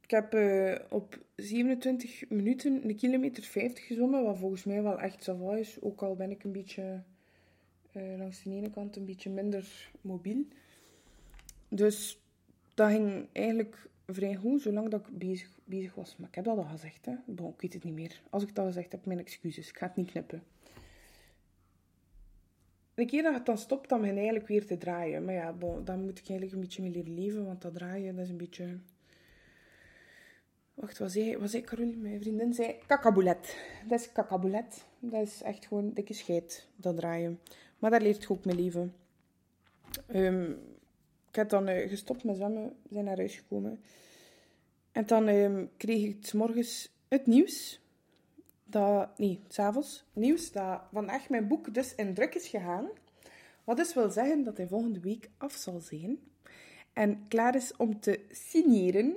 Ik 0.01 0.11
heb 0.11 0.33
uh, 0.33 0.75
op 0.89 1.19
27 1.35 2.29
minuten 2.29 2.87
een 2.87 2.95
kilometer 2.95 3.43
50 3.43 3.85
gezwommen, 3.85 4.23
wat 4.23 4.37
volgens 4.37 4.63
mij 4.63 4.83
wel 4.83 4.99
echt 4.99 5.23
zo 5.23 5.51
is. 5.51 5.81
Ook 5.81 6.01
al 6.01 6.15
ben 6.15 6.31
ik 6.31 6.43
een 6.43 6.51
beetje 6.51 7.03
uh, 7.97 8.17
langs 8.17 8.43
de 8.43 8.49
ene 8.49 8.69
kant 8.69 8.95
een 8.95 9.05
beetje 9.05 9.29
minder 9.29 9.91
mobiel. 10.01 10.45
Dus 11.67 12.21
dat 12.73 12.89
ging 12.89 13.27
eigenlijk 13.31 13.89
vrij 14.05 14.35
goed, 14.35 14.61
zolang 14.61 14.89
dat 14.89 15.07
ik 15.07 15.17
bezig, 15.17 15.49
bezig 15.63 15.95
was. 15.95 16.17
Maar 16.17 16.27
ik 16.27 16.35
heb 16.35 16.45
dat 16.45 16.57
al 16.57 16.63
gezegd, 16.63 17.05
hè. 17.05 17.11
Ik 17.11 17.61
weet 17.61 17.73
het 17.73 17.83
niet 17.83 17.93
meer. 17.93 18.21
Als 18.29 18.43
ik 18.43 18.47
dat 18.49 18.57
al 18.57 18.65
gezegd 18.65 18.91
heb, 18.91 19.05
mijn 19.05 19.19
excuses. 19.19 19.69
Ik 19.69 19.77
ga 19.77 19.87
het 19.87 19.95
niet 19.95 20.11
knippen. 20.11 20.43
De 22.93 23.05
keer 23.05 23.23
dat 23.23 23.33
het 23.33 23.45
dan 23.45 23.57
stopt, 23.57 23.89
dan 23.89 24.01
begin 24.01 24.15
eigenlijk 24.15 24.47
weer 24.47 24.65
te 24.65 24.77
draaien. 24.77 25.25
Maar 25.25 25.33
ja, 25.33 25.53
bon, 25.53 25.85
dan 25.85 26.01
moet 26.01 26.19
ik 26.19 26.29
eigenlijk 26.29 26.51
een 26.51 26.59
beetje 26.59 26.81
mee 26.81 26.91
leren 26.91 27.13
leven, 27.13 27.45
want 27.45 27.61
dat 27.61 27.73
draaien, 27.73 28.15
dat 28.15 28.25
is 28.25 28.31
een 28.31 28.37
beetje... 28.37 28.77
Wacht, 30.73 30.97
wat 30.97 31.11
zei, 31.11 31.37
wat 31.37 31.49
zei 31.49 31.63
Caroline, 31.63 31.95
mijn 31.95 32.21
vriendin? 32.21 32.53
zei 32.53 32.75
kakaboulet. 32.87 33.57
Dat 33.87 33.99
is 33.99 34.11
kakaboulet. 34.11 34.85
Dat 34.99 35.21
is 35.21 35.41
echt 35.41 35.65
gewoon 35.65 35.93
dikke 35.93 36.13
scheid, 36.13 36.67
dat 36.75 36.95
draaien. 36.95 37.39
Maar 37.79 37.91
daar 37.91 38.01
leert 38.01 38.21
je 38.21 38.29
ook 38.29 38.45
mee 38.45 38.55
leven. 38.55 38.93
Um, 40.15 40.51
ik 41.29 41.35
heb 41.35 41.49
dan 41.49 41.69
uh, 41.69 41.89
gestopt 41.89 42.23
met 42.23 42.35
zwemmen, 42.35 42.75
zijn 42.89 43.05
naar 43.05 43.17
huis 43.17 43.35
gekomen. 43.35 43.79
En 44.91 45.05
dan 45.05 45.27
um, 45.27 45.69
kreeg 45.77 46.03
ik 46.03 46.25
s 46.25 46.33
morgens 46.33 46.89
het 47.07 47.25
nieuws. 47.25 47.79
Dat, 48.63 49.17
nee, 49.17 49.39
s'avonds. 49.47 50.05
Nieuws 50.13 50.51
dat 50.51 50.81
vandaag 50.91 51.29
mijn 51.29 51.47
boek 51.47 51.73
dus 51.73 51.95
in 51.95 52.13
druk 52.13 52.35
is 52.35 52.47
gegaan. 52.47 52.87
Wat 53.63 53.77
dus 53.77 53.93
wil 53.93 54.09
zeggen 54.09 54.43
dat 54.43 54.57
hij 54.57 54.67
volgende 54.67 54.99
week 54.99 55.29
af 55.37 55.53
zal 55.53 55.79
zijn. 55.79 56.19
En 56.93 57.25
klaar 57.27 57.55
is 57.55 57.75
om 57.75 57.99
te 57.99 58.19
signeren. 58.31 59.15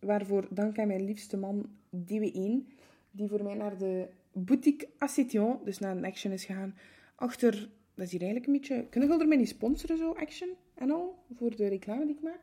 Waarvoor 0.00 0.46
dank 0.50 0.78
aan 0.78 0.86
mijn 0.86 1.04
liefste 1.04 1.36
man 1.36 1.66
DW1. 1.96 2.74
Die 3.10 3.28
voor 3.28 3.42
mij 3.42 3.54
naar 3.54 3.78
de 3.78 4.08
boutique 4.32 4.88
Assetion, 4.98 5.58
dus 5.64 5.78
naar 5.78 5.96
een 5.96 6.04
action 6.04 6.32
is 6.32 6.44
gegaan. 6.44 6.74
Achter, 7.14 7.68
dat 7.96 8.06
is 8.06 8.12
hier 8.12 8.22
eigenlijk 8.22 8.46
een 8.46 8.58
beetje... 8.58 8.86
Kunnen 8.90 9.08
we 9.08 9.24
er 9.24 9.36
niet 9.36 9.48
sponsoren, 9.48 9.98
zo, 9.98 10.12
action? 10.12 10.48
en 10.76 10.90
al 10.90 11.18
voor 11.34 11.56
de 11.56 11.68
reclame 11.68 12.06
die 12.06 12.14
ik 12.14 12.22
maak. 12.22 12.40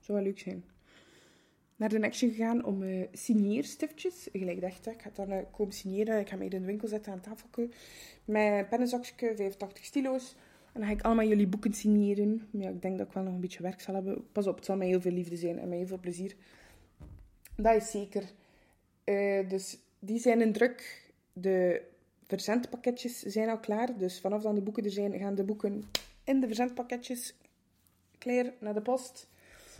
Zou 0.00 0.18
wel 0.18 0.26
leuk 0.26 0.38
zijn. 0.38 0.64
Naar 1.76 1.88
de 1.88 2.02
Action 2.02 2.30
gegaan 2.30 2.64
om 2.64 2.82
uh, 2.82 3.06
signeerstiftjes. 3.12 4.28
Gelijk 4.32 4.60
dacht 4.60 4.86
ik, 4.86 5.02
ga 5.02 5.10
dan 5.14 5.32
uh, 5.32 5.38
komen 5.50 5.72
signeren. 5.72 6.20
Ik 6.20 6.28
ga 6.28 6.36
mij 6.36 6.46
in 6.46 6.60
de 6.60 6.66
winkel 6.66 6.88
zetten 6.88 7.12
aan 7.12 7.20
tafel. 7.20 7.68
Met 8.24 8.68
pennenzakje, 8.68 9.36
85 9.36 9.84
stilo's. 9.84 10.36
En 10.72 10.80
dan 10.80 10.88
ga 10.88 10.94
ik 10.94 11.02
allemaal 11.02 11.26
jullie 11.26 11.46
boeken 11.46 11.72
signeren. 11.72 12.48
Ja, 12.50 12.68
ik 12.68 12.82
denk 12.82 12.98
dat 12.98 13.06
ik 13.06 13.12
wel 13.12 13.22
nog 13.22 13.34
een 13.34 13.40
beetje 13.40 13.62
werk 13.62 13.80
zal 13.80 13.94
hebben. 13.94 14.30
Pas 14.32 14.46
op, 14.46 14.56
het 14.56 14.64
zal 14.64 14.76
mij 14.76 14.86
heel 14.86 15.00
veel 15.00 15.12
liefde 15.12 15.36
zijn 15.36 15.58
en 15.58 15.68
mij 15.68 15.78
heel 15.78 15.86
veel 15.86 16.00
plezier. 16.00 16.36
Dat 17.56 17.74
is 17.74 17.90
zeker. 17.90 18.22
Uh, 19.04 19.48
dus 19.48 19.78
die 19.98 20.18
zijn 20.18 20.40
in 20.40 20.52
druk. 20.52 21.10
De 21.32 21.82
verzendpakketjes 22.36 23.18
zijn 23.18 23.48
al 23.48 23.58
klaar. 23.58 23.98
Dus 23.98 24.20
vanaf 24.20 24.42
dan 24.42 24.54
de 24.54 24.60
boeken 24.60 24.84
er 24.84 24.90
zijn, 24.90 25.18
gaan 25.18 25.34
de 25.34 25.44
boeken 25.44 25.84
in 26.24 26.40
de 26.40 26.46
verzendpakketjes 26.46 27.34
klaar 28.18 28.52
naar 28.60 28.74
de 28.74 28.82
post 28.82 29.28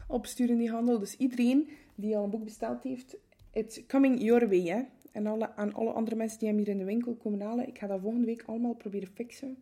opsturen 0.08 0.58
die 0.58 0.70
handel. 0.70 0.98
Dus 0.98 1.16
iedereen 1.16 1.68
die 1.94 2.16
al 2.16 2.24
een 2.24 2.30
boek 2.30 2.44
besteld 2.44 2.82
heeft, 2.82 3.16
it's 3.52 3.86
coming 3.86 4.22
your 4.22 4.48
way. 4.48 4.62
Hè? 4.62 4.82
En 5.12 5.26
alle, 5.26 5.56
aan 5.56 5.74
alle 5.74 5.90
andere 5.90 6.16
mensen 6.16 6.38
die 6.38 6.48
hem 6.48 6.58
hier 6.58 6.68
in 6.68 6.78
de 6.78 6.84
winkel 6.84 7.14
komen 7.14 7.40
halen, 7.40 7.68
ik 7.68 7.78
ga 7.78 7.86
dat 7.86 8.00
volgende 8.00 8.26
week 8.26 8.42
allemaal 8.46 8.74
proberen 8.74 9.08
fixen. 9.08 9.56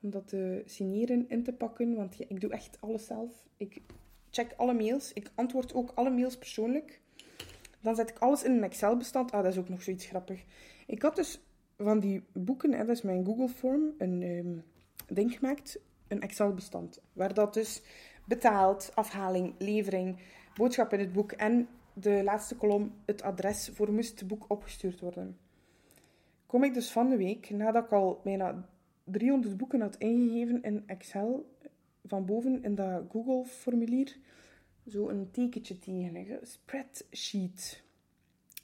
Om 0.00 0.10
dat 0.10 0.28
te 0.28 0.62
signeren, 0.66 1.24
in 1.28 1.42
te 1.42 1.52
pakken, 1.52 1.94
want 1.94 2.20
ik 2.20 2.40
doe 2.40 2.50
echt 2.50 2.76
alles 2.80 3.06
zelf. 3.06 3.46
Ik 3.56 3.80
check 4.30 4.54
alle 4.56 4.74
mails, 4.74 5.12
ik 5.12 5.30
antwoord 5.34 5.74
ook 5.74 5.92
alle 5.94 6.10
mails 6.10 6.36
persoonlijk. 6.36 7.00
Dan 7.80 7.94
zet 7.94 8.10
ik 8.10 8.18
alles 8.18 8.42
in 8.42 8.52
een 8.52 8.62
Excel-bestand. 8.62 9.32
Ah, 9.32 9.42
dat 9.42 9.52
is 9.52 9.58
ook 9.58 9.68
nog 9.68 9.82
zoiets 9.82 10.06
grappig. 10.06 10.44
Ik 10.86 11.02
had 11.02 11.16
dus 11.16 11.40
van 11.78 12.00
die 12.00 12.22
boeken, 12.32 12.72
hè, 12.72 12.84
dat 12.84 12.96
is 12.96 13.02
mijn 13.02 13.24
Google-form, 13.24 13.94
een 13.98 14.22
um, 14.22 14.64
ding 15.06 15.32
gemaakt, 15.32 15.80
een 16.08 16.20
Excel-bestand. 16.20 17.00
Waar 17.12 17.34
dat 17.34 17.54
dus 17.54 17.82
betaald, 18.24 18.90
afhaling, 18.94 19.54
levering, 19.58 20.18
boodschap 20.54 20.92
in 20.92 20.98
het 20.98 21.12
boek 21.12 21.32
en 21.32 21.68
de 21.92 22.22
laatste 22.24 22.56
kolom 22.56 22.92
het 23.04 23.22
adres 23.22 23.70
voor 23.74 23.92
moest 23.92 24.18
het 24.18 24.28
boek 24.28 24.44
opgestuurd 24.48 25.00
worden. 25.00 25.38
Kom 26.46 26.64
ik 26.64 26.74
dus 26.74 26.90
van 26.90 27.08
de 27.08 27.16
week, 27.16 27.50
nadat 27.50 27.84
ik 27.84 27.92
al 27.92 28.20
bijna 28.24 28.68
300 29.04 29.56
boeken 29.56 29.80
had 29.80 29.96
ingegeven 29.96 30.62
in 30.62 30.82
Excel, 30.86 31.56
van 32.06 32.24
boven 32.24 32.62
in 32.62 32.74
dat 32.74 33.04
Google-formulier, 33.10 34.16
zo 34.86 35.08
een 35.08 35.30
tekentje 35.30 35.78
tegen, 35.78 36.38
spreadsheet. 36.42 37.82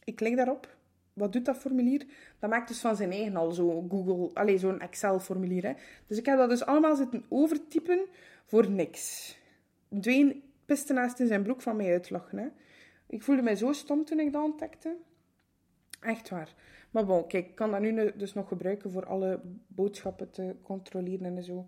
Ik 0.04 0.16
klik 0.16 0.36
daarop. 0.36 0.73
Wat 1.14 1.32
doet 1.32 1.44
dat 1.44 1.56
formulier? 1.56 2.06
Dat 2.38 2.50
maakt 2.50 2.68
dus 2.68 2.80
van 2.80 2.96
zijn 2.96 3.10
eigen 3.10 3.36
al 3.36 3.52
zo 3.52 3.86
Google, 3.88 4.34
allez, 4.34 4.60
zo'n 4.60 4.80
Excel-formulier. 4.80 5.76
Dus 6.06 6.18
ik 6.18 6.26
heb 6.26 6.38
dat 6.38 6.48
dus 6.48 6.64
allemaal 6.64 6.96
zitten 6.96 7.24
overtypen 7.28 8.06
voor 8.44 8.70
niks. 8.70 9.36
Dwayne 10.00 10.40
piste 10.64 10.92
naast 10.92 11.20
in 11.20 11.26
zijn 11.26 11.42
broek 11.42 11.62
van 11.62 11.76
mij 11.76 11.92
uitlachen. 11.92 12.52
Ik 13.06 13.22
voelde 13.22 13.42
mij 13.42 13.56
zo 13.56 13.72
stom 13.72 14.04
toen 14.04 14.20
ik 14.20 14.32
dat 14.32 14.42
ontdekte. 14.42 14.96
Echt 16.00 16.28
waar. 16.28 16.54
Maar 16.90 17.06
bon, 17.06 17.26
kijk, 17.26 17.48
ik 17.48 17.54
kan 17.54 17.70
dat 17.70 17.80
nu 17.80 18.12
dus 18.16 18.34
nog 18.34 18.48
gebruiken 18.48 18.90
voor 18.90 19.06
alle 19.06 19.40
boodschappen 19.66 20.30
te 20.30 20.54
controleren 20.62 21.36
en 21.36 21.42
zo. 21.42 21.66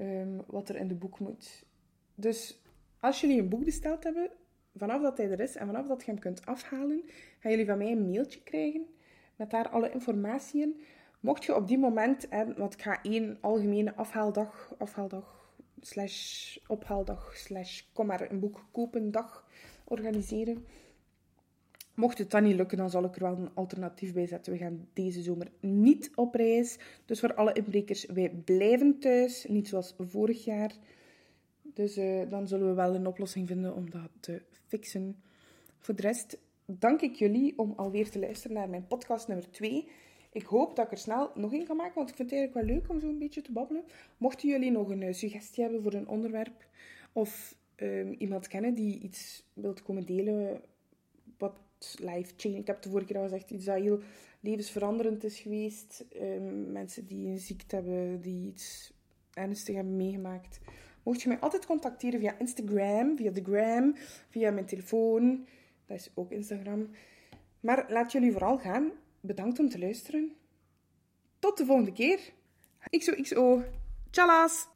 Um, 0.00 0.40
wat 0.46 0.68
er 0.68 0.76
in 0.76 0.88
de 0.88 0.94
boek 0.94 1.18
moet. 1.18 1.64
Dus 2.14 2.62
als 3.00 3.20
jullie 3.20 3.40
een 3.40 3.48
boek 3.48 3.64
besteld 3.64 4.04
hebben, 4.04 4.30
vanaf 4.78 5.02
dat 5.02 5.16
hij 5.16 5.30
er 5.30 5.40
is 5.40 5.56
en 5.56 5.66
vanaf 5.66 5.86
dat 5.86 6.04
je 6.04 6.10
hem 6.10 6.20
kunt 6.20 6.46
afhalen, 6.46 7.02
gaan 7.38 7.50
jullie 7.50 7.66
van 7.66 7.78
mij 7.78 7.92
een 7.92 8.10
mailtje 8.10 8.42
krijgen 8.42 8.86
met 9.36 9.50
daar 9.50 9.68
alle 9.68 9.92
informatie 9.92 10.62
in. 10.62 10.80
Mocht 11.20 11.44
je 11.44 11.54
op 11.54 11.68
die 11.68 11.78
moment, 11.78 12.26
hè, 12.30 12.54
want 12.54 12.74
ik 12.74 12.82
ga 12.82 13.02
één 13.02 13.38
algemene 13.40 13.94
afhaaldag, 13.94 14.74
afhaaldag 14.78 15.52
slash 15.80 16.56
ophaaldag 16.66 17.36
slash 17.36 17.82
kom 17.92 18.06
maar 18.06 18.30
een 18.30 18.40
boek 18.40 18.64
kopen 18.72 19.10
dag 19.10 19.46
organiseren. 19.84 20.64
Mocht 21.94 22.18
het 22.18 22.30
dan 22.30 22.42
niet 22.42 22.56
lukken, 22.56 22.78
dan 22.78 22.90
zal 22.90 23.04
ik 23.04 23.14
er 23.14 23.22
wel 23.22 23.36
een 23.36 23.54
alternatief 23.54 24.12
bij 24.12 24.26
zetten. 24.26 24.52
We 24.52 24.58
gaan 24.58 24.88
deze 24.92 25.22
zomer 25.22 25.50
niet 25.60 26.10
op 26.14 26.34
reis. 26.34 26.78
Dus 27.04 27.20
voor 27.20 27.34
alle 27.34 27.52
inbrekers, 27.52 28.06
wij 28.06 28.30
blijven 28.44 28.98
thuis. 28.98 29.46
Niet 29.48 29.68
zoals 29.68 29.94
vorig 29.98 30.44
jaar. 30.44 30.72
Dus 31.74 31.98
uh, 31.98 32.30
dan 32.30 32.48
zullen 32.48 32.68
we 32.68 32.74
wel 32.74 32.94
een 32.94 33.06
oplossing 33.06 33.46
vinden 33.46 33.74
om 33.74 33.90
dat 33.90 34.10
te 34.20 34.42
fixen. 34.66 35.22
Voor 35.78 35.94
de 35.94 36.02
rest 36.02 36.38
dank 36.66 37.00
ik 37.00 37.14
jullie 37.14 37.58
om 37.58 37.72
alweer 37.76 38.10
te 38.10 38.18
luisteren 38.18 38.56
naar 38.56 38.68
mijn 38.68 38.86
podcast 38.86 39.28
nummer 39.28 39.50
2. 39.50 39.88
Ik 40.32 40.44
hoop 40.44 40.76
dat 40.76 40.84
ik 40.84 40.92
er 40.92 40.98
snel 40.98 41.30
nog 41.34 41.52
in 41.52 41.66
kan 41.66 41.76
maken, 41.76 41.94
want 41.94 42.10
ik 42.10 42.16
vind 42.16 42.30
het 42.30 42.38
eigenlijk 42.38 42.68
wel 42.68 42.76
leuk 42.76 42.90
om 42.90 43.00
zo 43.00 43.08
een 43.08 43.18
beetje 43.18 43.42
te 43.42 43.52
babbelen. 43.52 43.84
Mochten 44.16 44.48
jullie 44.48 44.70
nog 44.70 44.90
een 44.90 45.02
uh, 45.02 45.12
suggestie 45.12 45.62
hebben 45.62 45.82
voor 45.82 45.92
een 45.92 46.08
onderwerp, 46.08 46.66
of 47.12 47.56
um, 47.76 48.12
iemand 48.18 48.48
kennen 48.48 48.74
die 48.74 49.00
iets 49.00 49.44
wilt 49.52 49.82
komen 49.82 50.06
delen, 50.06 50.60
wat 51.38 51.54
life 51.98 52.32
changing. 52.36 52.60
Ik 52.60 52.66
heb 52.66 52.82
de 52.82 52.88
vorige 52.88 53.06
keer 53.06 53.16
al 53.16 53.22
gezegd, 53.22 53.50
iets 53.50 53.64
dat 53.64 53.80
heel 53.80 54.00
levensveranderend 54.40 55.24
is 55.24 55.40
geweest. 55.40 56.04
Um, 56.16 56.72
mensen 56.72 57.06
die 57.06 57.28
een 57.28 57.38
ziekte 57.38 57.74
hebben, 57.74 58.20
die 58.20 58.46
iets 58.46 58.92
ernstig 59.32 59.74
hebben 59.74 59.96
meegemaakt. 59.96 60.60
Mocht 61.08 61.22
je 61.22 61.28
mij 61.28 61.38
altijd 61.38 61.66
contacteren 61.66 62.20
via 62.20 62.38
Instagram, 62.38 63.16
via 63.16 63.30
de 63.30 63.42
gram, 63.42 63.94
via 64.30 64.50
mijn 64.50 64.66
telefoon. 64.66 65.46
Dat 65.86 65.96
is 65.96 66.10
ook 66.14 66.30
Instagram. 66.30 66.90
Maar 67.60 67.86
laat 67.88 68.12
jullie 68.12 68.32
vooral 68.32 68.58
gaan. 68.58 68.90
Bedankt 69.20 69.58
om 69.58 69.68
te 69.68 69.78
luisteren. 69.78 70.32
Tot 71.38 71.56
de 71.56 71.64
volgende 71.64 71.92
keer. 71.92 72.20
XOXO. 72.90 73.64
Tjallas! 74.10 74.68